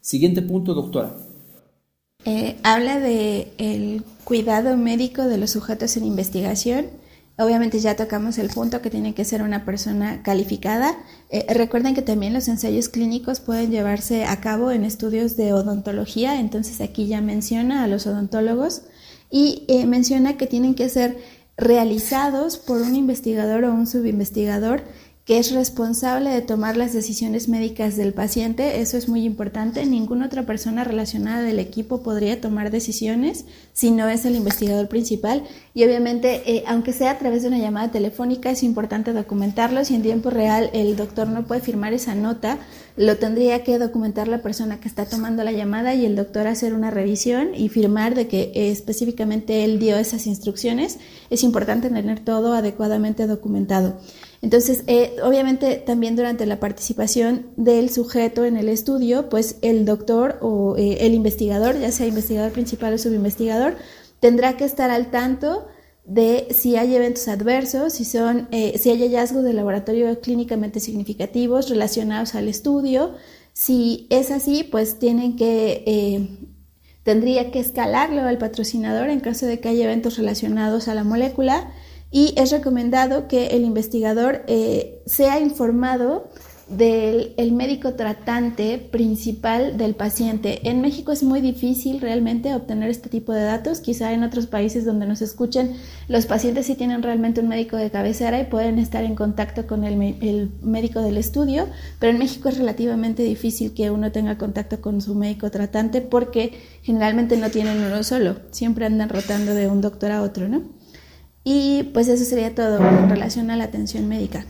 Siguiente 0.00 0.42
punto, 0.42 0.74
doctora. 0.74 1.12
Eh, 2.24 2.58
habla 2.62 3.00
de 3.00 3.52
el 3.58 4.04
cuidado 4.24 4.76
médico 4.76 5.22
de 5.22 5.38
los 5.38 5.50
sujetos 5.50 5.96
en 5.96 6.04
investigación. 6.04 6.86
Obviamente 7.38 7.80
ya 7.80 7.96
tocamos 7.96 8.36
el 8.36 8.50
punto 8.50 8.82
que 8.82 8.90
tiene 8.90 9.14
que 9.14 9.24
ser 9.24 9.42
una 9.42 9.64
persona 9.64 10.22
calificada. 10.22 10.98
Eh, 11.30 11.46
recuerden 11.48 11.94
que 11.94 12.02
también 12.02 12.34
los 12.34 12.48
ensayos 12.48 12.90
clínicos 12.90 13.40
pueden 13.40 13.70
llevarse 13.70 14.26
a 14.26 14.40
cabo 14.40 14.70
en 14.70 14.84
estudios 14.84 15.36
de 15.38 15.54
odontología, 15.54 16.38
entonces 16.38 16.82
aquí 16.82 17.06
ya 17.06 17.22
menciona 17.22 17.82
a 17.82 17.86
los 17.86 18.06
odontólogos 18.06 18.82
y 19.30 19.64
eh, 19.68 19.86
menciona 19.86 20.36
que 20.36 20.46
tienen 20.46 20.74
que 20.74 20.90
ser 20.90 21.16
realizados 21.56 22.58
por 22.58 22.82
un 22.82 22.94
investigador 22.94 23.64
o 23.64 23.72
un 23.72 23.86
subinvestigador 23.86 24.82
que 25.24 25.38
es 25.38 25.52
responsable 25.52 26.30
de 26.30 26.40
tomar 26.40 26.76
las 26.76 26.92
decisiones 26.92 27.48
médicas 27.48 27.96
del 27.96 28.14
paciente. 28.14 28.80
Eso 28.80 28.96
es 28.96 29.08
muy 29.08 29.24
importante. 29.24 29.84
Ninguna 29.84 30.26
otra 30.26 30.44
persona 30.44 30.82
relacionada 30.82 31.42
del 31.42 31.58
equipo 31.58 32.02
podría 32.02 32.40
tomar 32.40 32.70
decisiones 32.70 33.44
si 33.72 33.90
no 33.90 34.08
es 34.08 34.24
el 34.24 34.34
investigador 34.34 34.88
principal. 34.88 35.44
Y 35.74 35.84
obviamente, 35.84 36.42
eh, 36.46 36.64
aunque 36.66 36.92
sea 36.92 37.12
a 37.12 37.18
través 37.18 37.42
de 37.42 37.48
una 37.48 37.58
llamada 37.58 37.90
telefónica, 37.92 38.50
es 38.50 38.62
importante 38.62 39.12
documentarlo. 39.12 39.84
Si 39.84 39.94
en 39.94 40.02
tiempo 40.02 40.30
real 40.30 40.70
el 40.72 40.96
doctor 40.96 41.28
no 41.28 41.46
puede 41.46 41.60
firmar 41.60 41.92
esa 41.92 42.14
nota, 42.14 42.58
lo 42.96 43.16
tendría 43.18 43.62
que 43.62 43.78
documentar 43.78 44.26
la 44.26 44.42
persona 44.42 44.80
que 44.80 44.88
está 44.88 45.04
tomando 45.04 45.44
la 45.44 45.52
llamada 45.52 45.94
y 45.94 46.06
el 46.06 46.16
doctor 46.16 46.46
hacer 46.46 46.74
una 46.74 46.90
revisión 46.90 47.54
y 47.54 47.68
firmar 47.68 48.14
de 48.14 48.26
que 48.26 48.52
eh, 48.54 48.70
específicamente 48.70 49.64
él 49.64 49.78
dio 49.78 49.96
esas 49.96 50.26
instrucciones. 50.26 50.98
Es 51.28 51.44
importante 51.44 51.88
tener 51.88 52.20
todo 52.20 52.54
adecuadamente 52.54 53.26
documentado. 53.26 54.00
Entonces, 54.42 54.84
eh, 54.86 55.16
obviamente 55.22 55.76
también 55.76 56.16
durante 56.16 56.46
la 56.46 56.60
participación 56.60 57.46
del 57.56 57.90
sujeto 57.90 58.44
en 58.46 58.56
el 58.56 58.68
estudio, 58.70 59.28
pues 59.28 59.56
el 59.60 59.84
doctor 59.84 60.38
o 60.40 60.76
eh, 60.78 60.98
el 61.00 61.12
investigador, 61.14 61.78
ya 61.78 61.92
sea 61.92 62.06
investigador 62.06 62.52
principal 62.52 62.94
o 62.94 62.98
subinvestigador, 62.98 63.76
tendrá 64.18 64.56
que 64.56 64.64
estar 64.64 64.90
al 64.90 65.10
tanto 65.10 65.66
de 66.06 66.48
si 66.52 66.76
hay 66.76 66.94
eventos 66.94 67.28
adversos, 67.28 67.92
si, 67.92 68.06
son, 68.06 68.48
eh, 68.50 68.78
si 68.78 68.90
hay 68.90 69.02
hallazgos 69.02 69.44
de 69.44 69.52
laboratorio 69.52 70.20
clínicamente 70.20 70.80
significativos 70.80 71.68
relacionados 71.68 72.34
al 72.34 72.48
estudio. 72.48 73.14
Si 73.52 74.06
es 74.08 74.30
así, 74.30 74.64
pues 74.64 74.98
tienen 74.98 75.36
que, 75.36 76.38
tendría 77.02 77.50
que 77.50 77.60
escalarlo 77.60 78.22
al 78.22 78.38
patrocinador 78.38 79.10
en 79.10 79.20
caso 79.20 79.44
de 79.44 79.60
que 79.60 79.68
haya 79.68 79.84
eventos 79.84 80.16
relacionados 80.16 80.88
a 80.88 80.94
la 80.94 81.04
molécula 81.04 81.70
y 82.10 82.34
es 82.36 82.50
recomendado 82.50 83.28
que 83.28 83.48
el 83.48 83.64
investigador 83.64 84.42
eh, 84.46 85.02
sea 85.06 85.38
informado 85.40 86.28
del 86.70 87.50
médico 87.52 87.94
tratante 87.94 88.78
principal 88.78 89.76
del 89.76 89.96
paciente. 89.96 90.68
En 90.68 90.80
México 90.80 91.10
es 91.10 91.24
muy 91.24 91.40
difícil 91.40 92.00
realmente 92.00 92.54
obtener 92.54 92.90
este 92.90 93.08
tipo 93.08 93.32
de 93.32 93.42
datos. 93.42 93.80
Quizá 93.80 94.12
en 94.12 94.22
otros 94.22 94.46
países 94.46 94.84
donde 94.84 95.04
nos 95.06 95.20
escuchen, 95.20 95.74
los 96.06 96.26
pacientes 96.26 96.66
sí 96.66 96.76
tienen 96.76 97.02
realmente 97.02 97.40
un 97.40 97.48
médico 97.48 97.76
de 97.76 97.90
cabecera 97.90 98.40
y 98.40 98.44
pueden 98.44 98.78
estar 98.78 99.02
en 99.02 99.16
contacto 99.16 99.66
con 99.66 99.82
el, 99.82 100.00
el 100.22 100.52
médico 100.62 101.00
del 101.02 101.16
estudio, 101.16 101.66
pero 101.98 102.12
en 102.12 102.18
México 102.18 102.48
es 102.48 102.58
relativamente 102.58 103.24
difícil 103.24 103.74
que 103.74 103.90
uno 103.90 104.12
tenga 104.12 104.38
contacto 104.38 104.80
con 104.80 105.00
su 105.00 105.16
médico 105.16 105.50
tratante 105.50 106.00
porque 106.00 106.52
generalmente 106.82 107.36
no 107.36 107.50
tienen 107.50 107.82
uno 107.82 108.04
solo, 108.04 108.36
siempre 108.52 108.86
andan 108.86 109.08
rotando 109.08 109.54
de 109.54 109.66
un 109.66 109.80
doctor 109.80 110.12
a 110.12 110.22
otro, 110.22 110.48
¿no? 110.48 110.79
Y 111.52 111.82
pues 111.82 112.06
eso 112.06 112.24
sería 112.24 112.54
todo 112.54 112.78
en 112.78 113.10
relación 113.10 113.50
a 113.50 113.56
la 113.56 113.64
atención 113.64 114.08
médica. 114.08 114.46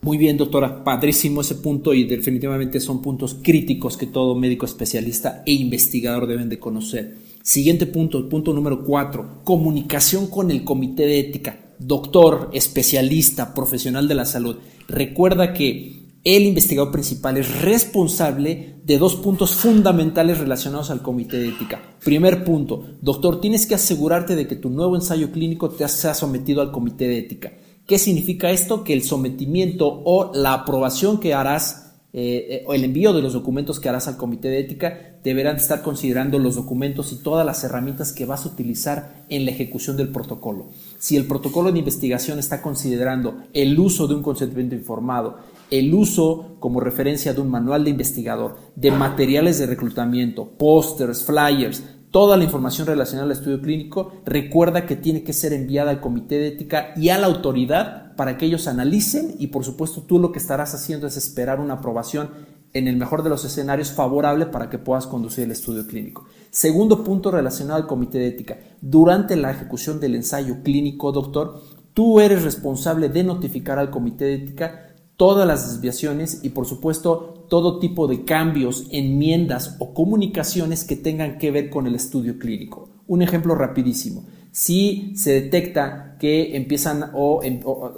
Muy 0.00 0.16
bien, 0.16 0.38
doctora, 0.38 0.82
padrísimo 0.82 1.42
ese 1.42 1.56
punto 1.56 1.92
y 1.92 2.04
definitivamente 2.04 2.80
son 2.80 3.02
puntos 3.02 3.36
críticos 3.42 3.98
que 3.98 4.06
todo 4.06 4.34
médico 4.34 4.64
especialista 4.64 5.42
e 5.44 5.52
investigador 5.52 6.26
deben 6.26 6.48
de 6.48 6.58
conocer. 6.58 7.16
Siguiente 7.42 7.84
punto, 7.84 8.26
punto 8.30 8.54
número 8.54 8.82
cuatro, 8.82 9.42
comunicación 9.44 10.28
con 10.28 10.50
el 10.50 10.64
comité 10.64 11.02
de 11.02 11.20
ética. 11.20 11.58
Doctor, 11.78 12.48
especialista, 12.54 13.52
profesional 13.52 14.08
de 14.08 14.14
la 14.14 14.24
salud, 14.24 14.56
recuerda 14.88 15.52
que 15.52 16.07
el 16.36 16.44
investigador 16.44 16.92
principal 16.92 17.38
es 17.38 17.62
responsable 17.62 18.76
de 18.84 18.98
dos 18.98 19.16
puntos 19.16 19.54
fundamentales 19.54 20.38
relacionados 20.38 20.90
al 20.90 21.00
comité 21.00 21.38
de 21.38 21.48
ética. 21.48 21.80
Primer 22.04 22.44
punto, 22.44 22.84
doctor, 23.00 23.40
tienes 23.40 23.66
que 23.66 23.74
asegurarte 23.74 24.36
de 24.36 24.46
que 24.46 24.56
tu 24.56 24.68
nuevo 24.68 24.94
ensayo 24.94 25.32
clínico 25.32 25.70
te 25.70 25.88
sea 25.88 26.12
sometido 26.12 26.60
al 26.60 26.70
comité 26.70 27.08
de 27.08 27.18
ética. 27.18 27.52
¿Qué 27.86 27.98
significa 27.98 28.50
esto? 28.50 28.84
Que 28.84 28.92
el 28.92 29.04
sometimiento 29.04 30.02
o 30.04 30.30
la 30.34 30.52
aprobación 30.52 31.18
que 31.18 31.32
harás 31.32 31.94
eh, 32.12 32.46
eh, 32.50 32.64
o 32.66 32.74
el 32.74 32.84
envío 32.84 33.12
de 33.14 33.22
los 33.22 33.32
documentos 33.32 33.80
que 33.80 33.88
harás 33.88 34.08
al 34.08 34.16
comité 34.18 34.48
de 34.48 34.60
ética 34.60 35.18
deberán 35.24 35.56
estar 35.56 35.82
considerando 35.82 36.38
los 36.38 36.56
documentos 36.56 37.12
y 37.12 37.22
todas 37.22 37.44
las 37.46 37.64
herramientas 37.64 38.12
que 38.12 38.26
vas 38.26 38.44
a 38.44 38.48
utilizar 38.48 39.24
en 39.28 39.44
la 39.46 39.50
ejecución 39.50 39.96
del 39.96 40.08
protocolo. 40.08 40.66
Si 40.98 41.16
el 41.16 41.26
protocolo 41.26 41.72
de 41.72 41.78
investigación 41.78 42.38
está 42.38 42.60
considerando 42.60 43.44
el 43.54 43.78
uso 43.78 44.06
de 44.06 44.14
un 44.14 44.22
consentimiento 44.22 44.74
informado, 44.74 45.38
el 45.70 45.94
uso 45.94 46.56
como 46.60 46.80
referencia 46.80 47.34
de 47.34 47.40
un 47.40 47.50
manual 47.50 47.84
de 47.84 47.90
investigador, 47.90 48.56
de 48.74 48.90
materiales 48.90 49.58
de 49.58 49.66
reclutamiento, 49.66 50.50
pósters, 50.58 51.24
flyers, 51.24 51.82
toda 52.10 52.36
la 52.36 52.44
información 52.44 52.86
relacionada 52.86 53.26
al 53.26 53.32
estudio 53.32 53.60
clínico, 53.60 54.12
recuerda 54.24 54.86
que 54.86 54.96
tiene 54.96 55.22
que 55.22 55.32
ser 55.32 55.52
enviada 55.52 55.90
al 55.90 56.00
comité 56.00 56.38
de 56.38 56.48
ética 56.48 56.92
y 56.96 57.10
a 57.10 57.18
la 57.18 57.26
autoridad 57.26 58.16
para 58.16 58.36
que 58.36 58.46
ellos 58.46 58.66
analicen 58.66 59.34
y 59.38 59.48
por 59.48 59.64
supuesto 59.64 60.02
tú 60.02 60.18
lo 60.18 60.32
que 60.32 60.38
estarás 60.38 60.74
haciendo 60.74 61.06
es 61.06 61.16
esperar 61.16 61.60
una 61.60 61.74
aprobación 61.74 62.30
en 62.72 62.88
el 62.88 62.96
mejor 62.96 63.22
de 63.22 63.30
los 63.30 63.44
escenarios 63.44 63.92
favorable 63.92 64.46
para 64.46 64.68
que 64.68 64.78
puedas 64.78 65.06
conducir 65.06 65.44
el 65.44 65.52
estudio 65.52 65.86
clínico. 65.86 66.26
Segundo 66.50 67.04
punto 67.04 67.30
relacionado 67.30 67.80
al 67.80 67.86
comité 67.86 68.18
de 68.18 68.28
ética. 68.28 68.58
Durante 68.80 69.36
la 69.36 69.50
ejecución 69.50 70.00
del 70.00 70.14
ensayo 70.16 70.62
clínico, 70.62 71.12
doctor, 71.12 71.62
tú 71.94 72.20
eres 72.20 72.42
responsable 72.42 73.08
de 73.08 73.24
notificar 73.24 73.78
al 73.78 73.90
comité 73.90 74.26
de 74.26 74.34
ética 74.34 74.87
todas 75.18 75.48
las 75.48 75.68
desviaciones 75.68 76.40
y 76.44 76.50
por 76.50 76.64
supuesto 76.64 77.44
todo 77.48 77.80
tipo 77.80 78.06
de 78.06 78.24
cambios, 78.24 78.86
enmiendas 78.92 79.74
o 79.80 79.92
comunicaciones 79.92 80.84
que 80.84 80.94
tengan 80.94 81.38
que 81.38 81.50
ver 81.50 81.70
con 81.70 81.88
el 81.88 81.96
estudio 81.96 82.38
clínico. 82.38 82.88
Un 83.08 83.22
ejemplo 83.22 83.56
rapidísimo. 83.56 84.24
Si 84.52 85.12
se 85.16 85.32
detecta 85.32 86.16
que 86.20 86.56
empiezan 86.56 87.10
o, 87.14 87.42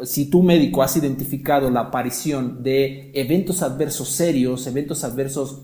si 0.03 0.31
tu 0.31 0.43
médico 0.43 0.83
has 0.83 0.97
identificado 0.97 1.71
la 1.71 1.81
aparición 1.81 2.63
de 2.63 3.11
eventos 3.13 3.61
adversos 3.63 4.09
serios, 4.09 4.67
eventos 4.67 5.05
adversos 5.05 5.61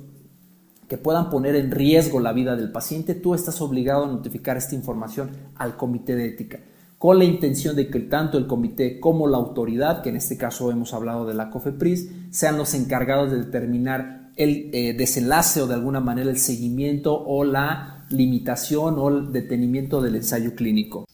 que 0.88 0.98
puedan 0.98 1.30
poner 1.30 1.56
en 1.56 1.70
riesgo 1.70 2.20
la 2.20 2.34
vida 2.34 2.54
del 2.54 2.70
paciente, 2.70 3.14
tú 3.14 3.34
estás 3.34 3.62
obligado 3.62 4.04
a 4.04 4.08
notificar 4.08 4.58
esta 4.58 4.74
información 4.74 5.30
al 5.56 5.76
comité 5.76 6.16
de 6.16 6.26
ética 6.26 6.60
con 6.98 7.18
la 7.18 7.24
intención 7.24 7.76
de 7.76 7.88
que 7.88 8.00
tanto 8.00 8.38
el 8.38 8.46
comité 8.46 8.98
como 9.00 9.26
la 9.26 9.36
autoridad, 9.36 10.02
que 10.02 10.08
en 10.08 10.16
este 10.16 10.36
caso 10.36 10.70
hemos 10.70 10.94
hablado 10.94 11.26
de 11.26 11.34
la 11.34 11.50
COFEPRIS, 11.50 12.10
sean 12.30 12.56
los 12.56 12.74
encargados 12.74 13.30
de 13.30 13.38
determinar 13.38 14.30
el 14.36 14.70
eh, 14.72 14.94
desenlace 14.94 15.62
o 15.62 15.66
de 15.66 15.74
alguna 15.74 16.00
manera 16.00 16.30
el 16.30 16.38
seguimiento 16.38 17.22
o 17.24 17.44
la 17.44 18.06
limitación 18.10 18.98
o 18.98 19.08
el 19.08 19.32
detenimiento 19.32 20.00
del 20.00 20.16
ensayo 20.16 20.54
clínico. 20.54 21.06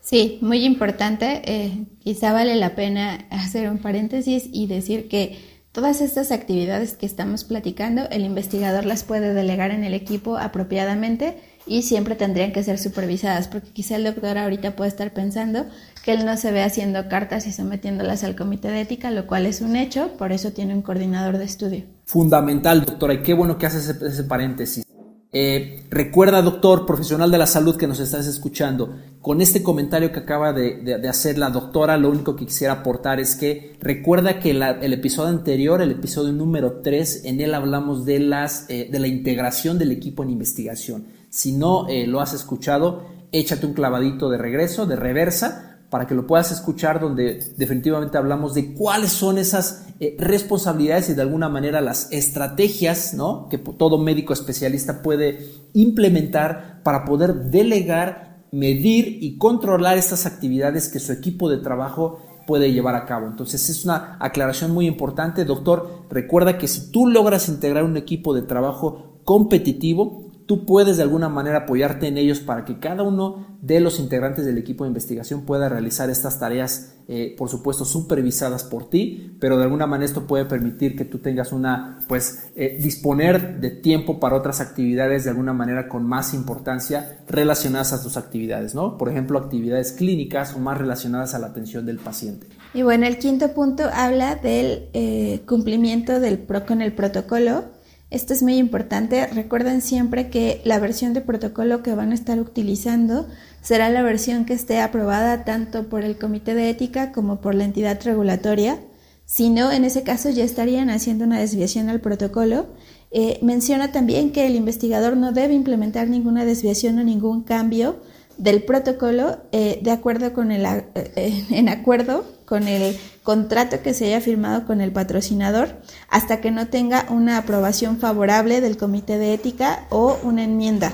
Sí, 0.00 0.38
muy 0.40 0.64
importante. 0.64 1.42
Eh, 1.44 1.84
quizá 2.02 2.32
vale 2.32 2.56
la 2.56 2.74
pena 2.74 3.26
hacer 3.30 3.70
un 3.70 3.78
paréntesis 3.78 4.48
y 4.50 4.66
decir 4.66 5.08
que 5.08 5.38
todas 5.72 6.00
estas 6.00 6.32
actividades 6.32 6.94
que 6.94 7.06
estamos 7.06 7.44
platicando, 7.44 8.08
el 8.10 8.24
investigador 8.24 8.86
las 8.86 9.04
puede 9.04 9.34
delegar 9.34 9.70
en 9.70 9.84
el 9.84 9.94
equipo 9.94 10.36
apropiadamente 10.36 11.36
y 11.66 11.82
siempre 11.82 12.14
tendrían 12.14 12.52
que 12.52 12.62
ser 12.62 12.78
supervisadas, 12.78 13.48
porque 13.48 13.70
quizá 13.70 13.96
el 13.96 14.04
doctor 14.04 14.38
ahorita 14.38 14.76
puede 14.76 14.88
estar 14.88 15.12
pensando 15.12 15.66
que 16.04 16.12
él 16.12 16.24
no 16.24 16.36
se 16.36 16.52
ve 16.52 16.62
haciendo 16.62 17.08
cartas 17.08 17.46
y 17.46 17.52
sometiéndolas 17.52 18.24
al 18.24 18.36
comité 18.36 18.68
de 18.68 18.80
ética, 18.80 19.10
lo 19.10 19.26
cual 19.26 19.46
es 19.46 19.60
un 19.60 19.76
hecho, 19.76 20.12
por 20.16 20.32
eso 20.32 20.52
tiene 20.52 20.74
un 20.74 20.82
coordinador 20.82 21.38
de 21.38 21.44
estudio. 21.44 21.84
Fundamental, 22.04 22.84
doctora, 22.84 23.14
y 23.14 23.22
qué 23.22 23.34
bueno 23.34 23.58
que 23.58 23.66
haces 23.66 23.88
ese, 23.88 24.24
paréntesis. 24.24 24.84
Eh, 25.32 25.86
recuerda, 25.90 26.42
doctor, 26.42 26.86
profesional 26.86 27.30
de 27.30 27.38
la 27.38 27.46
salud 27.46 27.76
que 27.76 27.86
nos 27.86 28.00
estás 28.00 28.26
escuchando, 28.26 28.96
con 29.20 29.40
este 29.40 29.62
comentario 29.62 30.10
que 30.10 30.18
acaba 30.18 30.52
de, 30.52 31.08
hacer 31.08 31.38
la 31.38 31.50
doctora, 31.50 31.96
lo 31.98 32.10
único 32.10 32.34
que 32.34 32.46
quisiera 32.46 32.72
aportar 32.72 33.20
es 33.20 33.36
que 33.36 33.76
recuerda 33.80 34.40
que 34.40 34.50
el 34.50 34.92
episodio 34.92 35.28
anterior, 35.28 35.82
el 35.82 35.92
episodio 35.92 36.32
número 36.32 36.80
3, 36.82 37.26
en 37.26 37.40
él 37.40 37.54
hablamos 37.54 38.04
de, 38.04 38.18
las, 38.18 38.64
eh, 38.68 38.88
de 38.90 38.98
la 38.98 39.06
integración 39.06 39.78
del 39.78 39.92
equipo 39.92 40.24
en 40.24 40.30
investigación. 40.30 41.19
Si 41.30 41.52
no 41.52 41.88
eh, 41.88 42.06
lo 42.06 42.20
has 42.20 42.34
escuchado, 42.34 43.06
échate 43.32 43.64
un 43.64 43.72
clavadito 43.72 44.28
de 44.28 44.36
regreso, 44.36 44.84
de 44.86 44.96
reversa, 44.96 45.78
para 45.88 46.06
que 46.06 46.14
lo 46.14 46.26
puedas 46.26 46.52
escuchar, 46.52 47.00
donde 47.00 47.40
definitivamente 47.56 48.18
hablamos 48.18 48.54
de 48.54 48.74
cuáles 48.74 49.10
son 49.10 49.38
esas 49.38 49.86
eh, 49.98 50.16
responsabilidades 50.18 51.10
y 51.10 51.14
de 51.14 51.22
alguna 51.22 51.48
manera 51.48 51.80
las 51.80 52.10
estrategias 52.12 53.14
¿no? 53.14 53.48
que 53.48 53.58
todo 53.58 53.98
médico 53.98 54.32
especialista 54.32 55.02
puede 55.02 55.52
implementar 55.72 56.80
para 56.84 57.04
poder 57.04 57.34
delegar, 57.50 58.44
medir 58.52 59.18
y 59.20 59.36
controlar 59.36 59.98
estas 59.98 60.26
actividades 60.26 60.88
que 60.88 61.00
su 61.00 61.12
equipo 61.12 61.48
de 61.50 61.58
trabajo 61.58 62.20
puede 62.46 62.72
llevar 62.72 62.94
a 62.94 63.04
cabo. 63.04 63.26
Entonces 63.26 63.68
es 63.68 63.84
una 63.84 64.16
aclaración 64.20 64.70
muy 64.72 64.86
importante, 64.86 65.44
doctor. 65.44 66.04
Recuerda 66.08 66.56
que 66.56 66.68
si 66.68 66.90
tú 66.90 67.06
logras 67.06 67.48
integrar 67.48 67.84
un 67.84 67.96
equipo 67.96 68.34
de 68.34 68.42
trabajo 68.42 69.20
competitivo, 69.24 70.29
tú 70.50 70.66
puedes 70.66 70.96
de 70.96 71.04
alguna 71.04 71.28
manera 71.28 71.58
apoyarte 71.58 72.08
en 72.08 72.18
ellos 72.18 72.40
para 72.40 72.64
que 72.64 72.80
cada 72.80 73.04
uno 73.04 73.56
de 73.62 73.78
los 73.78 74.00
integrantes 74.00 74.44
del 74.44 74.58
equipo 74.58 74.82
de 74.82 74.88
investigación 74.88 75.42
pueda 75.42 75.68
realizar 75.68 76.10
estas 76.10 76.40
tareas, 76.40 76.96
eh, 77.06 77.36
por 77.38 77.48
supuesto, 77.48 77.84
supervisadas 77.84 78.64
por 78.64 78.90
ti, 78.90 79.36
pero 79.38 79.56
de 79.56 79.62
alguna 79.62 79.86
manera 79.86 80.06
esto 80.06 80.26
puede 80.26 80.46
permitir 80.46 80.96
que 80.96 81.04
tú 81.04 81.18
tengas 81.18 81.52
una, 81.52 82.00
pues, 82.08 82.50
eh, 82.56 82.80
disponer 82.82 83.60
de 83.60 83.70
tiempo 83.70 84.18
para 84.18 84.34
otras 84.34 84.60
actividades 84.60 85.22
de 85.22 85.30
alguna 85.30 85.52
manera 85.52 85.88
con 85.88 86.04
más 86.04 86.34
importancia 86.34 87.20
relacionadas 87.28 87.92
a 87.92 88.02
tus 88.02 88.16
actividades, 88.16 88.74
¿no? 88.74 88.98
Por 88.98 89.08
ejemplo, 89.08 89.38
actividades 89.38 89.92
clínicas 89.92 90.56
o 90.56 90.58
más 90.58 90.78
relacionadas 90.78 91.32
a 91.32 91.38
la 91.38 91.46
atención 91.46 91.86
del 91.86 91.98
paciente. 91.98 92.48
Y 92.74 92.82
bueno, 92.82 93.06
el 93.06 93.18
quinto 93.18 93.54
punto 93.54 93.84
habla 93.92 94.34
del 94.34 94.88
eh, 94.94 95.42
cumplimiento 95.46 96.18
del 96.18 96.40
pro 96.40 96.66
con 96.66 96.82
el 96.82 96.92
protocolo 96.92 97.78
esto 98.10 98.32
es 98.32 98.42
muy 98.42 98.56
importante. 98.56 99.26
Recuerden 99.28 99.80
siempre 99.80 100.30
que 100.30 100.60
la 100.64 100.78
versión 100.78 101.12
de 101.14 101.20
protocolo 101.20 101.82
que 101.82 101.94
van 101.94 102.10
a 102.10 102.14
estar 102.14 102.40
utilizando 102.40 103.26
será 103.62 103.88
la 103.88 104.02
versión 104.02 104.44
que 104.44 104.54
esté 104.54 104.80
aprobada 104.80 105.44
tanto 105.44 105.88
por 105.88 106.02
el 106.02 106.18
comité 106.18 106.54
de 106.54 106.70
ética 106.70 107.12
como 107.12 107.40
por 107.40 107.54
la 107.54 107.64
entidad 107.64 108.00
regulatoria. 108.02 108.80
Si 109.26 109.48
no, 109.48 109.70
en 109.70 109.84
ese 109.84 110.02
caso 110.02 110.28
ya 110.30 110.42
estarían 110.42 110.90
haciendo 110.90 111.24
una 111.24 111.38
desviación 111.38 111.88
al 111.88 112.00
protocolo. 112.00 112.66
Eh, 113.12 113.38
menciona 113.42 113.92
también 113.92 114.32
que 114.32 114.46
el 114.46 114.56
investigador 114.56 115.16
no 115.16 115.30
debe 115.32 115.54
implementar 115.54 116.08
ninguna 116.08 116.44
desviación 116.44 116.98
o 116.98 117.04
ningún 117.04 117.42
cambio 117.42 118.00
del 118.38 118.64
protocolo 118.64 119.38
eh, 119.52 119.78
de 119.82 119.90
acuerdo 119.90 120.32
con 120.32 120.50
el, 120.50 120.64
eh, 120.64 121.44
en 121.50 121.68
acuerdo 121.68 122.24
con 122.50 122.66
el 122.66 122.96
contrato 123.22 123.80
que 123.80 123.94
se 123.94 124.06
haya 124.06 124.20
firmado 124.20 124.66
con 124.66 124.80
el 124.80 124.90
patrocinador 124.90 125.80
hasta 126.08 126.40
que 126.40 126.50
no 126.50 126.66
tenga 126.66 127.06
una 127.08 127.38
aprobación 127.38 127.98
favorable 128.00 128.60
del 128.60 128.76
comité 128.76 129.18
de 129.18 129.34
ética 129.34 129.86
o 129.88 130.18
una 130.24 130.42
enmienda, 130.42 130.92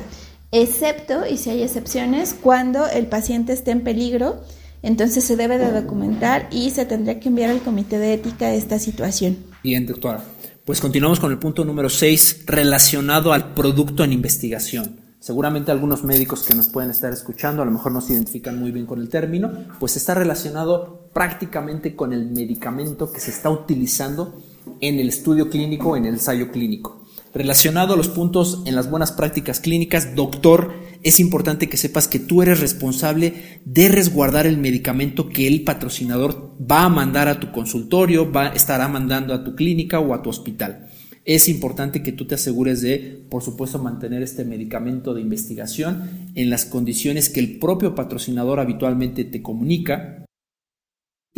excepto, 0.53 1.27
y 1.27 1.39
si 1.39 1.49
hay 1.49 1.63
excepciones, 1.63 2.37
cuando 2.39 2.87
el 2.87 3.07
paciente 3.07 3.55
esté 3.55 3.71
en 3.71 3.85
peligro, 3.85 4.43
entonces 4.83 5.25
se 5.25 5.37
debe 5.37 5.57
de 5.57 5.73
documentar 5.73 6.47
y 6.53 6.73
se 6.73 6.85
tendría 6.85 7.21
que 7.21 7.29
enviar 7.29 7.49
al 7.49 7.63
comité 7.63 7.99
de 7.99 8.13
ética 8.13 8.53
esta 8.53 8.79
situación. 8.79 9.39
Bien, 9.63 9.87
doctora. 9.87 10.23
Pues 10.67 10.83
continuamos 10.83 11.21
con 11.21 11.33
el 11.33 11.39
punto 11.39 11.65
número 11.65 11.89
6 11.89 12.43
relacionado 12.45 13.33
al 13.33 13.55
producto 13.55 14.05
en 14.05 14.13
investigación. 14.13 15.06
Seguramente 15.27 15.73
algunos 15.73 16.05
médicos 16.05 16.45
que 16.45 16.55
nos 16.55 16.69
pueden 16.69 16.91
estar 16.91 17.13
escuchando 17.13 17.61
a 17.61 17.65
lo 17.65 17.73
mejor 17.73 17.91
no 17.91 18.01
se 18.01 18.13
identifican 18.13 18.61
muy 18.61 18.71
bien 18.71 18.87
con 18.87 19.01
el 19.01 19.09
término, 19.09 19.51
pues 19.81 19.97
está 19.97 20.15
relacionado 20.15 21.09
prácticamente 21.13 21.97
con 21.97 22.13
el 22.13 22.31
medicamento 22.31 23.11
que 23.11 23.19
se 23.19 23.33
está 23.33 23.51
utilizando 23.51 24.41
en 24.81 25.01
el 25.01 25.09
estudio 25.09 25.51
clínico, 25.51 25.97
en 25.97 26.05
el 26.05 26.15
ensayo 26.15 26.53
clínico. 26.53 27.03
Relacionado 27.35 27.95
a 27.95 27.97
los 27.97 28.07
puntos 28.07 28.63
en 28.67 28.77
las 28.77 28.89
buenas 28.89 29.11
prácticas 29.11 29.59
clínicas, 29.59 30.15
doctor, 30.15 30.73
es 31.03 31.19
importante 31.19 31.69
que 31.69 31.77
sepas 31.77 32.07
que 32.07 32.21
tú 32.21 32.43
eres 32.43 32.61
responsable 32.61 33.59
de 33.65 33.89
resguardar 33.89 34.47
el 34.47 34.59
medicamento 34.59 35.29
que 35.29 35.49
el 35.49 35.65
patrocinador 35.65 36.53
va 36.61 36.85
a 36.85 36.89
mandar 36.89 37.27
a 37.27 37.41
tu 37.41 37.51
consultorio, 37.51 38.31
va, 38.31 38.51
estará 38.51 38.87
mandando 38.87 39.35
a 39.35 39.43
tu 39.43 39.57
clínica 39.57 39.99
o 39.99 40.15
a 40.15 40.23
tu 40.23 40.31
hospital 40.31 40.87
es 41.27 41.49
importante 41.49 42.05
que 42.05 42.13
tú 42.13 42.25
te 42.25 42.37
asegures 42.37 42.81
de, 42.81 43.21
por 43.29 43.43
supuesto, 43.43 43.81
mantener 43.81 44.23
este 44.23 44.45
medicamento 44.45 45.13
de 45.13 45.21
investigación 45.21 46.09
en 46.37 46.51
las 46.51 46.65
condiciones 46.65 47.29
que 47.29 47.41
el 47.41 47.59
propio 47.59 47.97
patrocinador 47.97 48.61
habitualmente 48.61 49.25
te 49.25 49.43
comunica. 49.43 50.26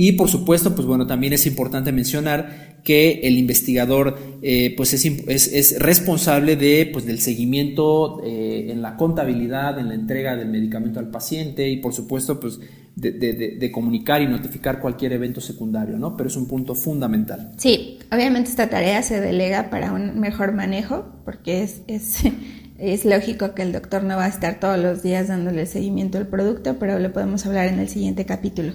Y 0.01 0.13
por 0.13 0.29
supuesto, 0.29 0.77
pues 0.77 0.87
bueno, 0.87 1.09
también 1.09 1.33
es 1.33 1.45
importante 1.45 1.91
mencionar 1.91 2.79
que 2.85 3.19
el 3.25 3.37
investigador 3.37 4.17
eh, 4.43 4.73
pues 4.77 4.95
es, 4.95 5.05
es, 5.05 5.77
responsable 5.81 6.55
de, 6.55 6.89
pues 6.93 7.05
del 7.05 7.19
seguimiento 7.19 8.23
eh, 8.23 8.69
en 8.71 8.81
la 8.81 8.97
contabilidad, 8.97 9.77
en 9.77 9.89
la 9.89 9.95
entrega 9.95 10.37
del 10.37 10.51
medicamento 10.51 11.01
al 11.01 11.11
paciente 11.11 11.69
y 11.69 11.79
por 11.79 11.95
supuesto 11.95 12.39
pues 12.39 12.61
de, 12.95 13.71
comunicar 13.73 14.23
y 14.23 14.29
notificar 14.29 14.81
cualquier 14.81 15.15
evento 15.15 15.41
secundario, 15.41 15.99
¿no? 15.99 16.17
Pero 16.17 16.29
es 16.29 16.37
un 16.37 16.47
punto 16.47 16.77
fundamental. 16.77 17.55
Sí, 17.57 17.99
obviamente 18.13 18.51
esta 18.51 18.71
tarea 18.71 19.03
se 19.03 19.21
delega 19.21 19.69
para 19.69 19.93
un 19.93 20.21
mejor 20.21 20.53
manejo, 20.53 21.07
porque 21.25 21.65
es, 21.65 21.83
es, 21.89 23.05
lógico 23.05 23.53
que 23.53 23.63
el 23.63 23.73
doctor 23.73 24.05
no 24.05 24.17
va 24.17 24.27
a 24.27 24.29
estar 24.29 24.61
todos 24.61 24.79
los 24.79 25.03
días 25.03 25.27
dándole 25.27 25.67
seguimiento 25.67 26.19
al 26.19 26.29
producto, 26.29 26.77
pero 26.79 27.01
lo 27.01 27.13
podemos 27.13 27.45
hablar 27.47 27.67
en 27.67 27.81
el 27.81 27.89
siguiente 27.89 28.25
capítulo. 28.27 28.75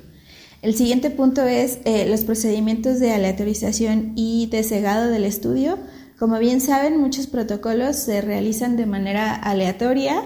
El 0.63 0.76
siguiente 0.76 1.10
punto 1.10 1.43
es 1.43 1.80
eh, 1.84 2.06
los 2.08 2.23
procedimientos 2.23 2.97
de 3.02 3.12
aleatorización 3.12 4.13
y 4.15 4.47
de 4.47 4.63
cegado 4.63 5.12
del 5.12 5.26
estudio. 5.26 5.78
Como 6.17 6.39
bien 6.39 6.62
saben, 6.62 7.02
muchos 7.02 7.28
protocolos 7.28 7.97
se 7.97 8.21
realizan 8.21 8.78
de 8.78 8.86
manera 8.86 9.36
aleatoria 9.36 10.23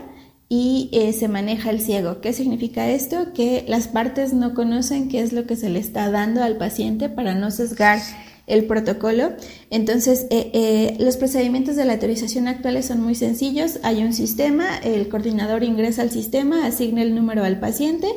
y 0.47 0.91
eh, 0.93 1.12
se 1.13 1.28
maneja 1.28 1.71
el 1.71 1.82
ciego. 1.82 2.21
¿Qué 2.21 2.34
significa 2.34 2.88
esto? 2.88 3.34
Que 3.34 3.65
las 3.67 3.88
partes 3.88 4.34
no 4.34 4.54
conocen 4.54 5.10
qué 5.10 5.21
es 5.21 5.34
lo 5.34 5.47
que 5.47 5.56
se 5.56 5.71
le 5.71 5.80
está 5.80 6.12
dando 6.12 6.43
al 6.43 6.58
paciente 6.58 7.10
para 7.10 7.34
no 7.34 7.50
sesgar 7.50 8.00
el 8.45 8.65
protocolo. 8.65 9.32
Entonces, 9.71 10.28
eh, 10.30 10.97
los 11.00 11.17
procedimientos 11.17 11.76
de 11.76 11.86
la 11.86 11.93
autorización 11.93 12.47
actuales 12.47 12.86
son 12.86 13.02
muy 13.02 13.15
sencillos. 13.15 13.80
Hay 13.82 14.04
un 14.04 14.13
sistema, 14.13 14.78
el 14.84 15.10
coordinador 15.10 15.63
ingresa 15.63 16.04
al 16.04 16.12
sistema, 16.12 16.67
asigna 16.67 17.02
el 17.02 17.15
número 17.15 17.43
al 17.43 17.60
paciente 17.60 18.08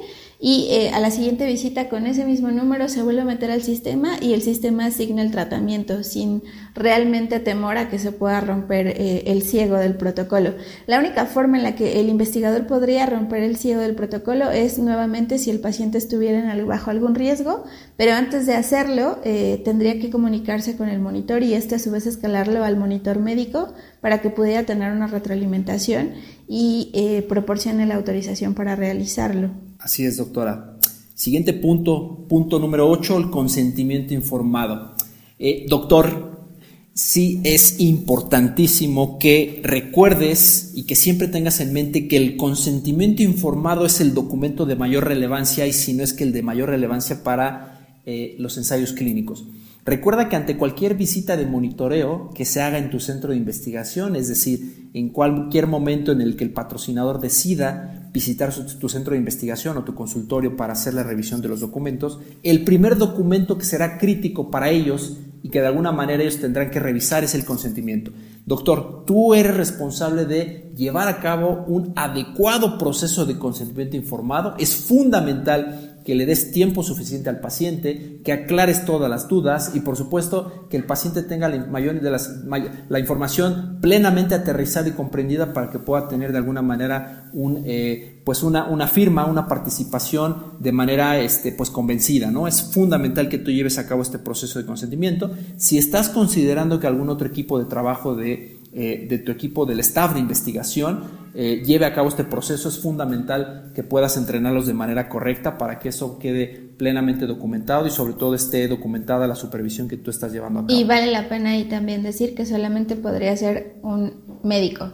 y 0.43 0.69
eh, 0.71 0.91
a 0.95 1.01
la 1.01 1.11
siguiente 1.11 1.45
visita 1.45 1.91
con 1.91 2.07
ese 2.07 2.25
mismo 2.25 2.51
número 2.51 2.89
se 2.89 3.03
vuelve 3.03 3.21
a 3.21 3.27
meter 3.27 3.51
al 3.51 3.63
sistema 3.63 4.17
y 4.23 4.33
el 4.33 4.41
sistema 4.41 4.87
asigna 4.87 5.21
el 5.21 5.31
tratamiento 5.31 6.03
sin 6.03 6.43
realmente 6.75 7.41
temor 7.41 7.77
a 7.77 7.91
que 7.91 7.99
se 7.99 8.11
pueda 8.11 8.41
romper 8.41 8.87
eh, 8.87 9.25
el 9.27 9.43
ciego 9.43 9.77
del 9.77 9.97
protocolo. 9.97 10.55
La 10.87 10.99
única 10.99 11.27
forma 11.27 11.59
en 11.59 11.65
la 11.65 11.75
que 11.75 12.01
el 12.01 12.09
investigador 12.09 12.67
podría 12.67 13.05
romper 13.05 13.43
el 13.43 13.57
ciego 13.57 13.83
del 13.83 13.95
protocolo 13.95 14.51
es 14.51 14.79
nuevamente 14.79 15.37
si 15.37 15.51
el 15.51 15.61
paciente 15.61 15.99
estuviera 15.99 16.57
bajo 16.65 16.91
algún 16.91 17.15
riesgo, 17.15 17.65
pero 17.99 18.15
antes 18.15 18.47
de 18.47 18.55
hacerlo 18.55 19.19
eh, 19.25 19.61
tendría 19.63 20.01
que 20.01 20.09
comunicarse 20.09 20.75
con 20.75 20.89
el 20.89 21.01
monitor 21.01 21.43
y 21.43 21.53
este 21.53 21.75
a 21.75 21.79
su 21.79 21.91
vez 21.91 22.07
escalarlo 22.07 22.65
al 22.65 22.79
monitor 22.79 23.19
médico 23.19 23.75
para 24.01 24.23
que 24.23 24.31
pudiera 24.31 24.63
tener 24.63 24.91
una 24.93 25.07
retroalimentación 25.07 26.15
y 26.49 27.23
proporcione 27.29 27.87
la 27.87 27.95
autorización 27.95 28.55
para 28.55 28.75
realizarlo. 28.75 29.70
Así 29.81 30.05
es, 30.05 30.19
doctora. 30.19 30.77
Siguiente 31.15 31.55
punto, 31.55 32.27
punto 32.29 32.59
número 32.59 32.89
8, 32.89 33.17
el 33.17 33.31
consentimiento 33.31 34.13
informado. 34.13 34.95
Eh, 35.39 35.67
doctor, 35.69 36.49
sí 36.93 37.41
es 37.45 37.81
importantísimo 37.81 39.19
que 39.19 39.61
recuerdes 39.65 40.73
y 40.75 40.85
que 40.85 40.97
siempre 40.97 41.29
tengas 41.29 41.61
en 41.61 41.73
mente 41.73 42.09
que 42.09 42.19
el 42.19 42.37
consentimiento 42.37 43.23
informado 43.23 43.87
es 43.87 44.01
el 44.01 44.13
documento 44.13 44.67
de 44.67 44.77
mayor 44.77 45.07
relevancia 45.07 45.67
y 45.67 45.73
si 45.73 45.95
no 45.95 46.03
es 46.03 46.13
que 46.13 46.25
el 46.25 46.33
de 46.33 46.43
mayor 46.43 46.69
relevancia 46.69 47.23
para 47.23 48.01
eh, 48.05 48.37
los 48.39 48.59
ensayos 48.59 48.93
clínicos. 48.93 49.47
Recuerda 49.87 50.29
que 50.29 50.37
ante 50.37 50.59
cualquier 50.59 50.95
visita 50.95 51.39
de 51.39 51.47
monitoreo 51.47 52.31
que 52.35 52.45
se 52.45 52.61
haga 52.61 52.77
en 52.77 52.91
tu 52.91 53.01
centro 53.01 53.31
de 53.31 53.39
investigación, 53.39 54.15
es 54.15 54.29
decir, 54.29 54.91
en 54.93 55.09
cualquier 55.09 55.67
momento 55.67 56.13
en 56.13 56.21
el 56.21 56.37
que 56.37 56.45
el 56.45 56.53
patrocinador 56.53 57.21
decida 57.21 58.00
visitar 58.13 58.53
tu 58.53 58.89
centro 58.89 59.13
de 59.13 59.19
investigación 59.19 59.77
o 59.77 59.85
tu 59.85 59.95
consultorio 59.95 60.57
para 60.57 60.73
hacer 60.73 60.95
la 60.95 61.03
revisión 61.03 61.41
de 61.41 61.49
los 61.49 61.61
documentos, 61.61 62.21
el 62.43 62.65
primer 62.65 62.97
documento 62.97 63.57
que 63.57 63.65
será 63.65 63.99
crítico 63.99 64.51
para 64.51 64.71
ellos 64.71 65.17
y 65.43 65.49
que 65.49 65.61
de 65.61 65.69
alguna 65.69 65.93
manera 65.93 66.23
ellos 66.23 66.41
tendrán 66.41 66.71
que 66.71 66.81
revisar 66.81 67.25
es 67.25 67.35
el 67.35 67.45
consentimiento. 67.45 68.13
Doctor, 68.45 69.05
tú 69.07 69.35
eres 69.35 69.57
responsable 69.57 70.25
de 70.25 70.73
llevar 70.77 71.09
a 71.09 71.21
cabo 71.21 71.65
un 71.67 71.93
adecuado 71.97 72.79
proceso 72.79 73.25
de 73.25 73.39
consentimiento 73.39 73.97
informado. 73.97 74.55
Es 74.59 74.75
fundamental 74.75 75.90
que 76.05 76.15
le 76.15 76.27
des 76.27 76.53
tiempo 76.53 76.83
suficiente 76.83 77.29
al 77.29 77.41
paciente, 77.41 78.21
que 78.25 78.33
aclares 78.33 78.85
todas 78.85 79.11
las 79.11 79.29
dudas 79.29 79.73
y 79.75 79.81
por 79.81 79.97
supuesto 79.97 80.67
que 80.69 80.77
el 80.77 80.85
paciente 80.85 81.23
tenga 81.23 81.49
la, 81.49 82.99
información 82.99 83.79
plenamente 83.81 84.35
aterrizada 84.35 84.89
y 84.89 84.93
comprendida 84.93 85.53
para 85.53 85.71
que 85.71 85.79
pueda 85.79 86.09
tener 86.09 86.33
de 86.33 86.39
alguna 86.39 86.63
manera 86.63 87.31
eh, 87.65 88.21
pues 88.25 88.43
una, 88.43 88.67
una, 88.69 88.87
firma, 88.87 89.27
una 89.27 89.47
participación 89.47 90.55
de 90.59 90.73
manera 90.73 91.19
este, 91.19 91.53
pues 91.53 91.71
convencida. 91.71 92.31
¿no? 92.31 92.47
Es 92.47 92.63
fundamental 92.63 93.29
que 93.29 93.39
tú 93.39 93.51
lleves 93.51 93.79
a 93.79 93.87
cabo 93.87 94.03
este 94.03 94.19
proceso 94.19 94.59
de 94.59 94.67
consentimiento. 94.67 95.31
Si 95.57 95.79
estás 95.79 96.09
considerando 96.09 96.81
que 96.81 96.87
algún 96.87 97.09
otro 97.09 97.27
equipo 97.27 97.59
de 97.59 97.65
trabajo 97.65 98.15
de 98.15 98.60
eh, 98.73 99.07
de 99.09 99.19
tu 99.19 99.33
equipo, 99.33 99.67
del 99.67 99.81
staff 99.81 100.15
de 100.15 100.21
investigación, 100.21 101.21
eh, 101.35 101.63
lleve 101.65 101.87
a 101.87 101.93
cabo 101.93 102.09
este 102.09 102.25
proceso. 102.25 102.69
Es 102.69 102.79
fundamental 102.79 103.73
que 103.75 103.83
puedas 103.83 104.17
entrenarlos 104.17 104.67
de 104.67 104.75
manera 104.75 105.09
correcta 105.09 105.59
para 105.59 105.79
que 105.79 105.91
eso 105.91 106.19
quede 106.19 106.71
plenamente 106.77 107.27
documentado 107.27 107.87
y 107.87 107.91
sobre 107.91 108.15
todo 108.15 108.35
esté 108.35 108.69
documentada 108.69 109.27
la 109.27 109.35
supervisión 109.35 109.89
que 109.89 109.97
tú 109.97 110.11
estás 110.11 110.33
llevando 110.33 110.61
a 110.61 110.67
cabo. 110.67 110.79
Y 110.79 110.85
vale 110.85 111.11
la 111.11 111.29
pena 111.29 111.51
ahí 111.51 111.65
también 111.65 112.03
decir 112.03 112.35
que 112.35 112.47
solamente 112.47 112.97
podría 112.97 113.37
ser 113.37 113.77
un 113.83 114.41
médico. 114.43 114.93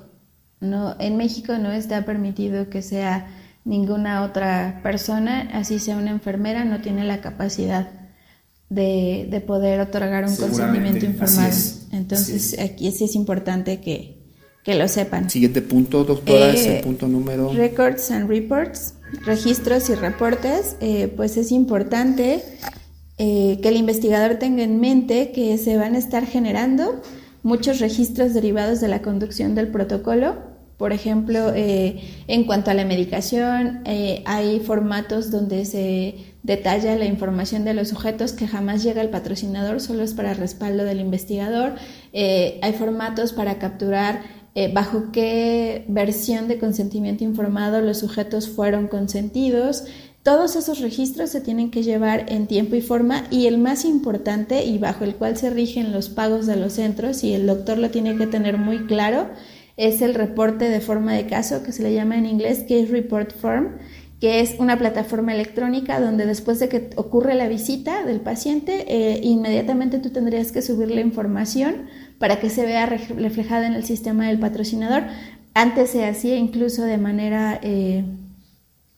No, 0.61 0.97
en 0.99 1.17
México 1.17 1.59
no 1.59 1.71
está 1.71 2.05
permitido 2.05 2.71
que 2.71 2.83
sea 2.83 3.29
ninguna 3.65 4.23
otra 4.23 4.81
persona, 4.83 5.51
así 5.53 5.79
sea 5.79 5.97
una 5.97 6.11
enfermera, 6.11 6.65
no 6.65 6.81
tiene 6.81 7.05
la 7.05 7.21
capacidad 7.21 7.89
de, 8.69 9.29
de 9.31 9.41
poder 9.41 9.81
otorgar 9.81 10.25
un 10.25 10.35
consentimiento 10.35 11.05
informado. 11.05 11.53
Entonces, 11.97 12.59
aquí 12.59 12.91
sí 12.93 13.05
es 13.05 13.15
importante 13.15 13.81
que, 13.81 14.17
que, 14.63 14.75
lo 14.75 14.87
sepan. 14.89 15.31
Siguiente 15.31 15.63
punto, 15.63 16.05
doctora, 16.05 16.53
es 16.53 16.67
el 16.67 16.73
eh, 16.75 16.81
punto 16.83 17.09
número. 17.09 17.53
Records 17.53 18.11
and 18.11 18.29
reports, 18.29 18.95
registros 19.25 19.89
y 19.91 19.95
reportes, 19.95 20.77
eh, 20.81 21.13
pues 21.17 21.37
es 21.37 21.53
importante 21.53 22.43
eh, 23.19 23.59
que 23.63 23.69
el 23.69 23.77
investigador 23.77 24.37
tenga 24.37 24.63
en 24.63 24.81
mente 24.81 25.33
que 25.33 25.57
se 25.59 25.77
van 25.77 25.95
a 25.95 25.99
estar 25.99 26.27
generando 26.27 27.01
muchos 27.43 27.81
registros 27.81 28.35
derivados 28.35 28.81
de 28.81 28.89
la 28.89 29.03
conducción 29.03 29.55
del 29.55 29.69
protocolo 29.69 30.57
por 30.77 30.93
ejemplo, 30.93 31.55
en 31.55 32.45
cuanto 32.45 32.71
a 32.71 32.75
la 32.75 32.85
medicación, 32.85 33.81
hay 34.27 34.61
formatos 34.61 35.31
donde 35.31 35.65
se 35.65 36.36
detalla 36.47 36.97
la 36.97 37.05
información 37.05 37.65
de 37.65 37.75
los 37.75 37.89
sujetos 37.89 38.33
que 38.33 38.47
jamás 38.47 38.83
llega 38.83 39.01
al 39.01 39.11
patrocinador, 39.11 39.81
solo 39.81 40.03
es 40.03 40.15
para 40.15 40.33
respaldo 40.33 40.85
del 40.85 41.01
investigador. 41.01 41.75
Eh, 42.13 42.59
hay 42.63 42.73
formatos 42.73 43.33
para 43.33 43.59
capturar 43.59 44.23
bajo 44.73 45.13
qué 45.13 45.85
versión 45.87 46.49
de 46.49 46.59
consentimiento 46.59 47.25
informado 47.25 47.83
los 47.83 47.99
sujetos 47.99 48.49
fueron 48.49 48.89
consentidos. 48.89 49.85
Todos 50.23 50.57
esos 50.57 50.81
registros 50.81 51.29
se 51.29 51.43
tienen 51.43 51.71
que 51.71 51.83
llevar 51.83 52.25
en 52.33 52.47
tiempo 52.47 52.75
y 52.75 52.81
forma 52.81 53.25
y 53.31 53.49
el 53.49 53.59
más 53.59 53.85
importante 53.85 54.65
y 54.65 54.79
bajo 54.79 55.05
el 55.05 55.15
cual 55.17 55.37
se 55.37 55.51
rigen 55.51 55.93
los 55.93 56.09
pagos 56.09 56.47
de 56.47 56.57
los 56.57 56.73
centros 56.73 57.23
y 57.23 57.35
el 57.35 57.47
doctor 57.47 57.77
lo 57.77 57.91
tiene 57.91 58.17
que 58.17 58.27
tener 58.27 58.57
muy 58.57 58.87
claro 58.87 59.29
es 59.77 60.01
el 60.01 60.15
reporte 60.15 60.69
de 60.69 60.81
forma 60.81 61.13
de 61.13 61.27
caso, 61.27 61.63
que 61.63 61.73
se 61.73 61.83
le 61.83 61.93
llama 61.93 62.17
en 62.17 62.27
inglés 62.27 62.61
Case 62.61 62.87
Report 62.87 63.33
Form, 63.33 63.77
que 64.21 64.41
es 64.41 64.57
una 64.59 64.79
plataforma 64.79 65.35
electrónica 65.35 66.01
donde 66.01 66.27
después 66.27 66.59
de 66.59 66.69
que 66.69 66.91
ocurre 66.97 67.35
la 67.35 67.49
visita 67.49 68.05
del 68.05 68.21
paciente, 68.21 68.85
eh, 68.89 69.21
inmediatamente 69.23 69.99
tú 69.99 70.11
tendrías 70.11 70.53
que 70.53 70.63
subir 70.63 70.91
la 70.91 71.01
información 71.01 71.87
para 72.19 72.41
que 72.41 72.49
se 72.49 72.65
vea 72.65 72.87
reflejada 72.87 73.67
en 73.67 73.75
el 73.75 73.85
sistema 73.85 74.29
del 74.29 74.39
patrocinador. 74.39 75.05
Antes 75.55 75.91
se 75.91 76.07
hacía 76.07 76.37
incluso 76.37 76.83
de 76.83 76.99
manera... 76.99 77.61
Eh, 77.63 78.05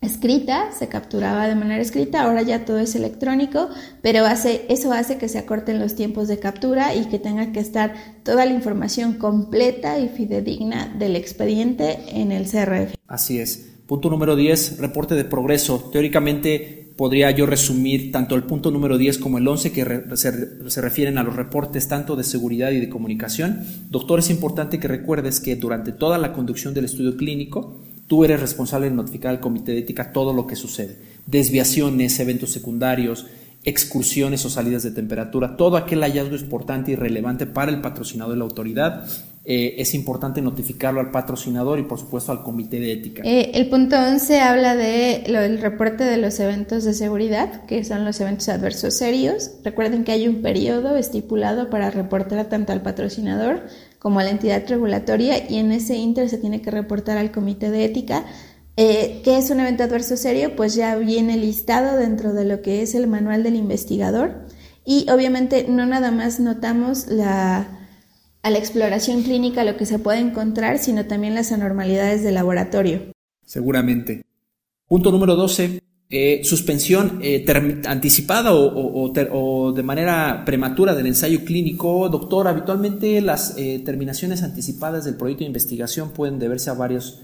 escrita, 0.00 0.70
se 0.70 0.88
capturaba 0.88 1.48
de 1.48 1.57
manera 1.57 1.83
escrita, 1.83 2.22
ahora 2.22 2.42
ya 2.42 2.64
todo 2.64 2.78
es 2.78 2.94
electrónico, 2.94 3.68
pero 4.00 4.26
hace, 4.26 4.64
eso 4.68 4.92
hace 4.92 5.18
que 5.18 5.28
se 5.28 5.38
acorten 5.38 5.81
los 5.81 5.96
tiempos 5.96 6.28
de 6.28 6.38
captura 6.38 6.94
y 6.94 7.07
que 7.07 7.18
tenga 7.18 7.52
que 7.52 7.61
estar 7.61 7.94
toda 8.22 8.44
la 8.44 8.52
información 8.52 9.14
completa 9.14 9.98
y 9.98 10.09
fidedigna 10.09 10.94
del 10.98 11.16
expediente 11.16 11.98
en 12.09 12.31
el 12.31 12.44
CRF. 12.44 12.94
Así 13.09 13.40
es. 13.40 13.77
Punto 13.88 14.09
número 14.09 14.37
10, 14.37 14.79
reporte 14.79 15.16
de 15.16 15.24
progreso. 15.24 15.90
Teóricamente 15.90 16.92
podría 16.96 17.33
yo 17.33 17.46
resumir 17.46 18.12
tanto 18.12 18.37
el 18.37 18.44
punto 18.44 18.70
número 18.70 18.98
10 18.98 19.18
como 19.18 19.38
el 19.38 19.48
11 19.48 19.72
que 19.72 20.03
se, 20.14 20.70
se, 20.70 20.81
refieren 20.81 21.18
a 21.18 21.24
los 21.24 21.35
reportes 21.35 21.88
tanto 21.88 22.14
de 22.14 22.22
seguridad 22.22 22.70
y 22.70 22.79
de 22.79 22.88
comunicación. 22.88 23.64
Doctor, 23.90 24.20
es 24.20 24.31
importante 24.31 24.79
que 24.79 24.87
recuerdes 24.87 25.40
que 25.40 25.57
durante 25.57 25.90
toda 25.90 26.18
la 26.18 26.33
conducción 26.33 26.74
del 26.74 26.85
estudio 26.85 27.16
clínico, 27.16 27.81
Tú 28.09 28.24
eres 28.24 28.40
responsable 28.40 28.88
de 28.88 28.96
notificar 28.96 29.31
al 29.31 29.40
comité 29.40 29.72
de 29.72 29.81
ética 29.81 30.12
todo 30.12 30.33
lo 30.33 30.46
que 30.46 30.57
sucede. 30.57 30.96
Desviaciones, 31.27 32.18
eventos 32.18 32.51
secundarios, 32.51 33.27
excursiones 33.64 34.46
o 34.46 34.51
salidas 34.51 34.83
de 34.83 34.92
temperatura, 34.92 35.59
todo 35.59 35.77
aquel 35.77 36.01
hallazgo 36.01 36.35
importante 36.37 36.92
y 36.92 36.96
relevante 36.96 37.44
para 37.44 37.70
el 37.70 37.83
patrocinador 37.83 38.35
y 38.35 38.38
la 38.38 38.44
autoridad. 38.44 39.07
Eh, 39.50 39.80
es 39.80 39.94
importante 39.94 40.42
notificarlo 40.42 41.00
al 41.00 41.11
patrocinador 41.11 41.78
y 41.78 41.84
por 41.84 41.98
supuesto 41.98 42.32
al 42.32 42.42
comité 42.42 42.78
de 42.78 42.92
ética. 42.92 43.22
Eh, 43.24 43.52
el 43.54 43.70
punto 43.70 43.96
11 43.96 44.40
habla 44.40 44.76
del 44.76 45.58
reporte 45.62 46.04
de 46.04 46.18
los 46.18 46.38
eventos 46.38 46.84
de 46.84 46.92
seguridad, 46.92 47.64
que 47.64 47.82
son 47.82 48.04
los 48.04 48.20
eventos 48.20 48.50
adversos 48.50 48.92
serios. 48.92 49.52
Recuerden 49.64 50.04
que 50.04 50.12
hay 50.12 50.28
un 50.28 50.42
periodo 50.42 50.96
estipulado 50.96 51.70
para 51.70 51.90
reportar 51.90 52.50
tanto 52.50 52.74
al 52.74 52.82
patrocinador 52.82 53.62
como 53.98 54.20
a 54.20 54.24
la 54.24 54.32
entidad 54.32 54.64
regulatoria 54.68 55.50
y 55.50 55.56
en 55.56 55.72
ese 55.72 55.96
inter 55.96 56.28
se 56.28 56.37
tiene 56.37 56.61
que 56.61 56.70
reportar 56.70 57.16
al 57.16 57.32
comité 57.32 57.70
de 57.70 57.87
ética. 57.87 58.26
Eh, 58.76 59.22
¿Qué 59.24 59.38
es 59.38 59.48
un 59.48 59.61
evento 59.61 59.82
adverso 59.82 60.18
serio? 60.18 60.56
Pues 60.56 60.74
ya 60.74 60.94
viene 60.96 61.38
listado 61.38 61.96
dentro 61.96 62.34
de 62.34 62.44
lo 62.44 62.61
que 62.61 62.82
es 62.82 62.94
el 62.94 63.06
manual 63.06 63.44
del 63.44 63.56
investigador 63.56 64.44
y 64.84 65.08
obviamente 65.08 65.64
no 65.66 65.87
nada 65.87 66.11
más 66.11 66.38
notamos 66.38 67.06
la, 67.06 67.77
a 68.42 68.51
la 68.51 68.59
exploración 68.59 69.22
clínica 69.22 69.64
lo 69.64 69.77
que 69.77 69.87
se 69.87 69.98
puede 69.98 70.18
encontrar, 70.18 70.79
sino 70.79 71.07
también 71.07 71.35
las 71.35 71.53
anormalidades 71.53 72.22
del 72.22 72.35
laboratorio. 72.35 73.12
Seguramente. 73.44 74.22
Punto 74.87 75.11
número 75.11 75.37
12. 75.37 75.83
Eh, 76.11 76.40
suspensión 76.42 77.18
eh, 77.22 77.44
anticipada 77.85 78.55
o, 78.55 79.72
de 79.77 79.83
manera 79.83 80.42
prematura 80.46 80.94
del 80.94 81.07
ensayo 81.07 81.44
clínico. 81.44 82.09
Doctor, 82.09 82.48
habitualmente 82.48 83.20
las 83.20 83.59
eh, 83.59 83.83
terminaciones 83.85 84.42
anticipadas 84.42 85.05
del 85.05 85.16
proyecto 85.16 85.40
de 85.40 85.48
investigación 85.48 86.11
pueden 86.11 86.38
deberse 86.38 86.70
a 86.70 86.74
varios, 86.74 87.20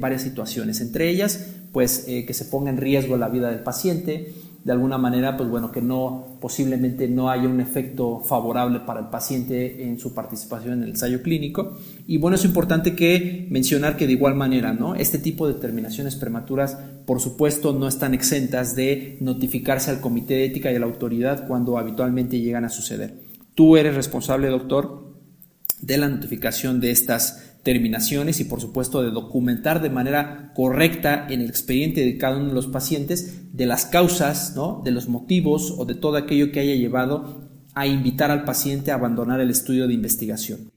varias 0.00 0.22
situaciones, 0.22 0.80
entre 0.80 1.10
ellas, 1.10 1.48
pues 1.72 2.06
que 2.06 2.32
se 2.32 2.44
ponga 2.44 2.70
en 2.70 2.76
riesgo 2.76 3.16
la 3.16 3.28
vida 3.28 3.50
del 3.50 3.58
paciente, 3.64 4.32
de 4.64 4.72
alguna 4.72 4.96
manera, 4.96 5.36
pues 5.36 5.50
bueno, 5.50 5.70
que 5.70 5.82
no, 5.82 6.38
posiblemente 6.40 7.06
no 7.06 7.28
haya 7.28 7.46
un 7.46 7.60
efecto 7.60 8.20
favorable 8.20 8.80
para 8.80 9.00
el 9.00 9.06
paciente 9.08 9.86
en 9.86 9.98
su 9.98 10.14
participación 10.14 10.72
en 10.72 10.82
el 10.84 10.90
ensayo 10.90 11.22
clínico. 11.22 11.76
Y 12.06 12.16
bueno, 12.16 12.36
es 12.36 12.46
importante 12.46 12.96
que 12.96 13.46
mencionar 13.50 13.98
que 13.98 14.06
de 14.06 14.14
igual 14.14 14.34
manera, 14.34 14.72
¿no? 14.72 14.94
Este 14.94 15.18
tipo 15.18 15.46
de 15.46 15.54
terminaciones 15.54 16.16
prematuras, 16.16 16.78
por 17.04 17.20
supuesto, 17.20 17.74
no 17.74 17.86
están 17.86 18.14
exentas 18.14 18.74
de 18.74 19.18
notificarse 19.20 19.90
al 19.90 20.00
comité 20.00 20.34
de 20.34 20.46
ética 20.46 20.72
y 20.72 20.76
a 20.76 20.80
la 20.80 20.86
autoridad 20.86 21.46
cuando 21.46 21.76
habitualmente 21.76 22.40
llegan 22.40 22.64
a 22.64 22.70
suceder. 22.70 23.20
Tú 23.54 23.76
eres 23.76 23.94
responsable, 23.94 24.48
doctor, 24.48 25.14
de 25.82 25.98
la 25.98 26.08
notificación 26.08 26.80
de 26.80 26.90
estas 26.90 27.53
terminaciones 27.64 28.38
y 28.38 28.44
por 28.44 28.60
supuesto 28.60 29.02
de 29.02 29.10
documentar 29.10 29.82
de 29.82 29.90
manera 29.90 30.52
correcta 30.54 31.26
en 31.28 31.40
el 31.40 31.48
expediente 31.48 32.04
de 32.04 32.16
cada 32.18 32.36
uno 32.36 32.48
de 32.48 32.54
los 32.54 32.68
pacientes 32.68 33.52
de 33.52 33.66
las 33.66 33.86
causas, 33.86 34.54
¿no? 34.54 34.82
de 34.84 34.92
los 34.92 35.08
motivos 35.08 35.74
o 35.76 35.84
de 35.84 35.94
todo 35.94 36.16
aquello 36.16 36.52
que 36.52 36.60
haya 36.60 36.74
llevado 36.74 37.48
a 37.74 37.86
invitar 37.86 38.30
al 38.30 38.44
paciente 38.44 38.92
a 38.92 38.94
abandonar 38.94 39.40
el 39.40 39.50
estudio 39.50 39.88
de 39.88 39.94
investigación. 39.94 40.70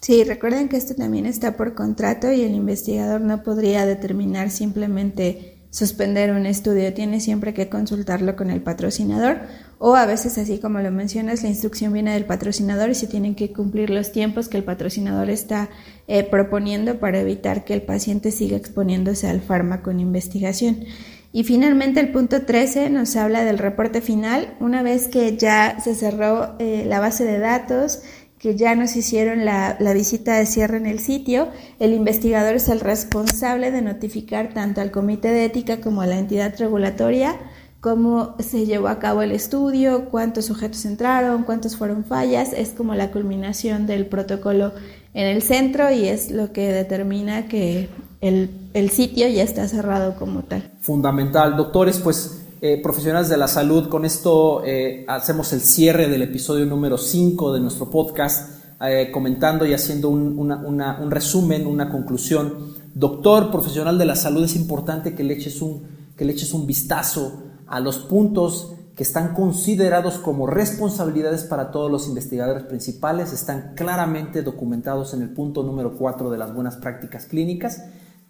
Sí, 0.00 0.24
recuerden 0.24 0.68
que 0.68 0.76
esto 0.76 0.94
también 0.94 1.26
está 1.26 1.56
por 1.56 1.74
contrato 1.74 2.30
y 2.32 2.42
el 2.42 2.54
investigador 2.54 3.20
no 3.20 3.42
podría 3.42 3.86
determinar 3.86 4.50
simplemente 4.50 5.51
suspender 5.72 6.32
un 6.32 6.44
estudio, 6.44 6.92
tiene 6.92 7.18
siempre 7.18 7.54
que 7.54 7.70
consultarlo 7.70 8.36
con 8.36 8.50
el 8.50 8.60
patrocinador 8.60 9.40
o 9.78 9.96
a 9.96 10.04
veces, 10.04 10.36
así 10.36 10.58
como 10.58 10.80
lo 10.80 10.92
mencionas, 10.92 11.42
la 11.42 11.48
instrucción 11.48 11.94
viene 11.94 12.12
del 12.12 12.26
patrocinador 12.26 12.90
y 12.90 12.94
se 12.94 13.06
tienen 13.06 13.34
que 13.34 13.52
cumplir 13.52 13.88
los 13.88 14.12
tiempos 14.12 14.48
que 14.48 14.58
el 14.58 14.64
patrocinador 14.64 15.30
está 15.30 15.70
eh, 16.06 16.24
proponiendo 16.24 17.00
para 17.00 17.20
evitar 17.20 17.64
que 17.64 17.72
el 17.72 17.82
paciente 17.82 18.30
siga 18.30 18.56
exponiéndose 18.56 19.28
al 19.28 19.40
fármaco 19.40 19.90
en 19.90 20.00
investigación. 20.00 20.84
Y 21.32 21.44
finalmente 21.44 22.00
el 22.00 22.12
punto 22.12 22.42
13 22.42 22.90
nos 22.90 23.16
habla 23.16 23.42
del 23.42 23.56
reporte 23.56 24.02
final. 24.02 24.54
Una 24.60 24.82
vez 24.82 25.08
que 25.08 25.38
ya 25.38 25.80
se 25.80 25.94
cerró 25.94 26.56
eh, 26.58 26.84
la 26.86 27.00
base 27.00 27.24
de 27.24 27.38
datos, 27.38 28.02
que 28.42 28.56
ya 28.56 28.74
nos 28.74 28.96
hicieron 28.96 29.44
la, 29.44 29.76
visita 29.94 30.36
de 30.36 30.46
cierre 30.46 30.76
en 30.76 30.86
el 30.86 30.98
sitio, 30.98 31.46
el 31.78 31.94
investigador 31.94 32.56
es 32.56 32.68
el 32.68 32.80
responsable 32.80 33.70
de 33.70 33.82
notificar 33.82 34.52
tanto 34.52 34.80
al 34.80 34.90
comité 34.90 35.28
de 35.28 35.44
ética 35.44 35.80
como 35.80 36.02
a 36.02 36.06
la 36.06 36.18
entidad 36.18 36.52
regulatoria 36.58 37.38
cómo 37.80 38.36
se 38.38 38.64
llevó 38.64 38.88
a 38.88 39.00
cabo 39.00 39.22
el 39.22 39.32
estudio, 39.32 40.08
cuántos 40.08 40.46
sujetos 40.46 40.84
entraron, 40.84 41.42
cuántos 41.42 41.76
fueron 41.76 42.04
fallas, 42.04 42.52
es 42.52 42.70
como 42.70 42.94
la 42.94 43.10
culminación 43.10 43.88
del 43.88 44.06
protocolo 44.06 44.72
en 45.14 45.26
el 45.26 45.42
centro 45.42 45.90
y 45.90 46.06
es 46.06 46.30
lo 46.30 46.52
que 46.52 46.72
determina 46.72 47.48
que 47.48 47.88
el, 48.20 48.50
el 48.74 48.90
sitio 48.90 49.26
ya 49.26 49.42
está 49.42 49.66
cerrado 49.66 50.14
como 50.14 50.42
tal. 50.42 50.70
Fundamental. 50.80 51.56
Doctores, 51.56 51.98
pues 51.98 52.41
eh, 52.64 52.80
profesionales 52.80 53.28
de 53.28 53.36
la 53.36 53.48
salud. 53.48 53.88
Con 53.88 54.04
esto 54.04 54.62
eh, 54.64 55.04
hacemos 55.08 55.52
el 55.52 55.62
cierre 55.62 56.08
del 56.08 56.22
episodio 56.22 56.64
número 56.64 56.96
5 56.96 57.54
de 57.54 57.58
nuestro 57.58 57.90
podcast, 57.90 58.62
eh, 58.80 59.10
comentando 59.12 59.66
y 59.66 59.74
haciendo 59.74 60.10
un, 60.10 61.10
resumen, 61.10 61.66
una 61.66 61.90
conclusión. 61.90 62.72
Doctor, 62.94 63.50
profesional 63.50 63.98
de 63.98 64.04
la 64.04 64.14
salud, 64.14 64.44
es 64.44 64.54
importante 64.54 65.12
que 65.12 65.24
le 65.24 65.34
eches 65.34 65.60
un, 65.60 65.82
que 66.16 66.24
le 66.24 66.34
eches 66.34 66.54
un 66.54 66.64
vistazo 66.64 67.42
a 67.66 67.80
los 67.80 67.98
puntos 67.98 68.74
que 68.94 69.02
están 69.02 69.34
considerados 69.34 70.18
como 70.18 70.46
responsabilidades 70.46 71.42
para 71.42 71.72
todos 71.72 71.90
los 71.90 72.06
investigadores 72.06 72.62
principales, 72.62 73.32
están 73.32 73.72
claramente 73.74 74.42
documentados 74.42 75.14
en 75.14 75.22
el 75.22 75.30
punto 75.30 75.64
número 75.64 75.96
4 75.98 76.30
de 76.30 76.38
las 76.38 76.54
buenas 76.54 76.76
prácticas 76.76 77.26
clínicas. 77.26 77.82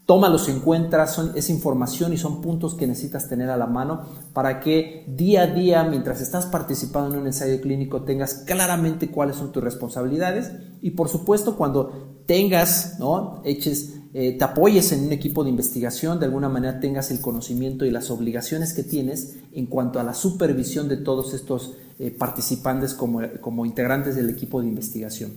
Tómalos 0.05 0.49
en 0.49 0.61
cuenta, 0.61 1.07
son, 1.07 1.33
es 1.37 1.49
información 1.49 2.13
y 2.13 2.17
son 2.17 2.41
puntos 2.41 2.75
que 2.75 2.89
necesitas 2.89 3.29
tener 3.29 3.51
a 3.51 3.57
la 3.57 3.67
mano 3.67 4.03
para 4.33 4.59
que 4.59 5.05
día 5.07 5.43
a 5.43 5.47
día, 5.47 5.85
mientras 5.85 6.21
estás 6.21 6.47
participando 6.47 7.15
en 7.15 7.21
un 7.21 7.27
ensayo 7.29 7.61
clínico, 7.61 8.03
tengas 8.03 8.35
claramente 8.35 9.11
cuáles 9.11 9.37
son 9.37 9.53
tus 9.53 9.63
responsabilidades 9.63 10.51
y 10.81 10.91
por 10.91 11.09
supuesto 11.09 11.57
cuando 11.57 12.23
tengas, 12.27 12.99
¿no? 12.99 13.43
eches 13.45 13.95
eh, 14.15 14.37
te 14.37 14.45
apoyes 14.45 14.93
en 14.93 15.05
un 15.05 15.13
equipo 15.13 15.43
de 15.43 15.49
investigación, 15.49 16.21
de 16.21 16.27
alguna 16.27 16.51
manera 16.51 16.81
tengas 16.81 17.11
el 17.11 17.23
conocimiento 17.23 17.87
y 17.87 17.91
las 17.91 18.11
obligaciones 18.11 18.75
que 18.75 18.83
tienes 18.83 19.37
en 19.53 19.67
cuanto 19.67 20.01
a 20.01 20.03
la 20.03 20.13
supervisión 20.13 20.87
de 20.89 20.99
todos 20.99 21.33
estos 21.33 21.75
eh, 21.99 22.11
participantes 22.11 22.93
como, 22.93 23.23
como, 23.41 23.65
integrantes 23.65 24.15
del 24.15 24.29
equipo 24.29 24.61
de 24.61 24.67
investigación. 24.67 25.33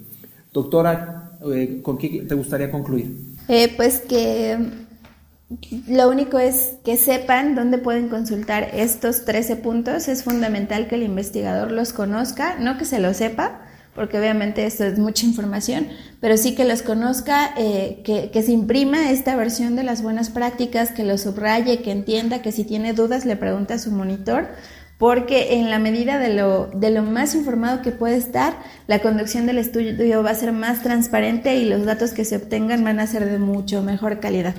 Doctora, 0.52 1.38
eh, 1.54 1.80
¿con 1.82 1.98
qué 1.98 2.26
te 2.28 2.36
gustaría 2.36 2.70
concluir? 2.70 3.35
Pues 3.78 4.00
que 4.00 4.58
lo 5.88 6.10
único 6.10 6.40
es 6.40 6.74
que 6.84 6.98
sepan 6.98 7.54
dónde 7.56 7.78
pueden 7.78 8.10
consultar 8.10 8.70
estos 8.74 9.26
13 9.26 9.58
puntos. 9.58 10.08
Es 10.08 10.24
fundamental 10.24 10.88
que 10.88 10.96
el 10.96 11.04
investigador 11.04 11.72
los 11.72 11.94
conozca, 11.94 12.56
no 12.60 12.78
que 12.78 12.86
se 12.86 13.00
lo 13.00 13.14
sepa, 13.14 13.62
porque 13.94 14.20
obviamente 14.20 14.66
esto 14.66 14.84
es 14.84 15.00
mucha 15.00 15.26
información, 15.26 15.88
pero 16.20 16.36
sí 16.36 16.54
que 16.54 16.66
los 16.66 16.82
conozca, 16.82 17.54
eh, 17.58 18.02
que, 18.04 18.44
se 18.44 18.52
imprima 18.52 19.10
esta 19.10 19.36
versión 19.36 19.76
de 19.76 19.84
las 19.84 20.02
buenas 20.02 20.30
prácticas, 20.30 20.92
que 20.92 21.06
lo 21.06 21.18
subraye, 21.18 21.82
que 21.82 21.92
entienda, 21.92 22.42
que 22.42 22.52
si 22.52 22.66
tiene 22.66 22.94
dudas 22.94 23.26
le 23.26 23.38
pregunte 23.38 23.74
a 23.74 23.80
su 23.80 23.92
monitor, 23.92 24.50
porque 24.98 25.56
en 25.56 25.70
la 25.70 25.80
medida 25.80 26.20
de 26.20 26.34
lo, 26.34 26.68
de 26.68 26.90
lo 26.90 27.04
más 27.04 27.36
informado 27.36 27.82
que 27.82 27.92
puede 27.92 28.16
estar, 28.16 28.58
la 28.88 29.02
conducción 29.02 29.46
del 29.46 29.58
estudio 29.58 30.24
va 30.24 30.30
a 30.30 30.36
ser 30.36 30.54
más 30.54 30.84
transparente 30.84 31.56
y 31.58 31.66
los 31.66 31.86
datos 31.86 32.12
que 32.12 32.24
se 32.24 32.38
obtengan 32.38 32.84
van 32.84 33.00
a 33.00 33.08
ser 33.08 33.30
de 33.30 33.38
mucho 33.38 33.82
mejor 33.82 34.20
calidad. 34.20 34.56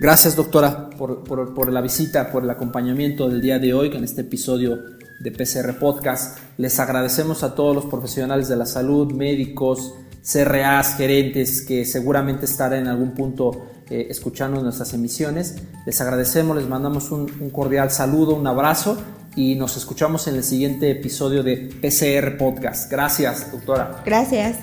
Gracias 0.00 0.34
doctora 0.34 0.88
por, 0.88 1.24
por, 1.24 1.70
la 1.70 1.82
visita, 1.82 2.32
por 2.32 2.42
el 2.42 2.48
acompañamiento 2.48 3.28
del 3.28 3.42
día 3.42 3.58
de 3.58 3.74
hoy 3.74 3.90
en 3.94 4.02
este 4.02 4.22
episodio 4.22 4.78
de 5.20 5.30
PCR 5.30 5.78
Podcast. 5.78 6.38
Les 6.56 6.80
agradecemos 6.80 7.42
a 7.42 7.54
todos 7.54 7.74
los 7.74 7.84
profesionales 7.84 8.48
de 8.48 8.56
la 8.56 8.64
salud, 8.64 9.12
médicos, 9.12 9.92
CRAs, 10.22 10.96
gerentes 10.96 11.60
que 11.60 11.84
seguramente 11.84 12.46
estarán 12.46 12.78
en 12.80 12.88
algún 12.88 13.12
punto 13.12 13.66
eh, 13.90 14.06
escuchando 14.08 14.62
nuestras 14.62 14.94
emisiones. 14.94 15.56
Les 15.84 16.00
agradecemos, 16.00 16.56
les 16.56 16.66
mandamos 16.66 17.10
un 17.10 17.50
cordial 17.50 17.90
saludo, 17.90 18.34
un 18.34 18.46
abrazo 18.46 18.96
y 19.36 19.54
nos 19.54 19.76
escuchamos 19.76 20.26
en 20.26 20.36
el 20.36 20.44
siguiente 20.44 20.90
episodio 20.90 21.42
de 21.42 21.56
PCR 21.56 22.36
Podcast. 22.36 22.90
Gracias, 22.90 23.50
doctora. 23.52 24.02
Gracias. 24.04 24.58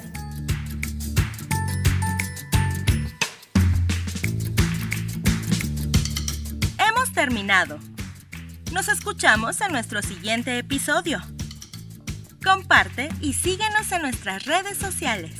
Hemos 6.77 7.13
terminado. 7.13 7.79
Nos 8.71 8.89
escuchamos 8.89 9.61
en 9.61 9.71
nuestro 9.71 10.01
siguiente 10.01 10.57
episodio. 10.57 11.21
Comparte 12.43 13.09
y 13.21 13.33
síguenos 13.33 13.91
en 13.91 14.01
nuestras 14.01 14.45
redes 14.45 14.77
sociales. 14.77 15.31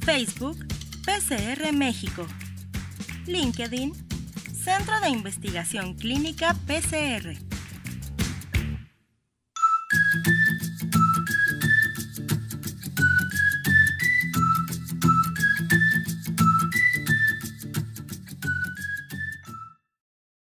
Facebook, 0.00 0.58
PCR 1.04 1.72
México. 1.72 2.26
LinkedIn, 3.26 3.92
Centro 4.52 5.00
de 5.00 5.08
Investigación 5.08 5.94
Clínica 5.94 6.54
PCR. 6.66 7.51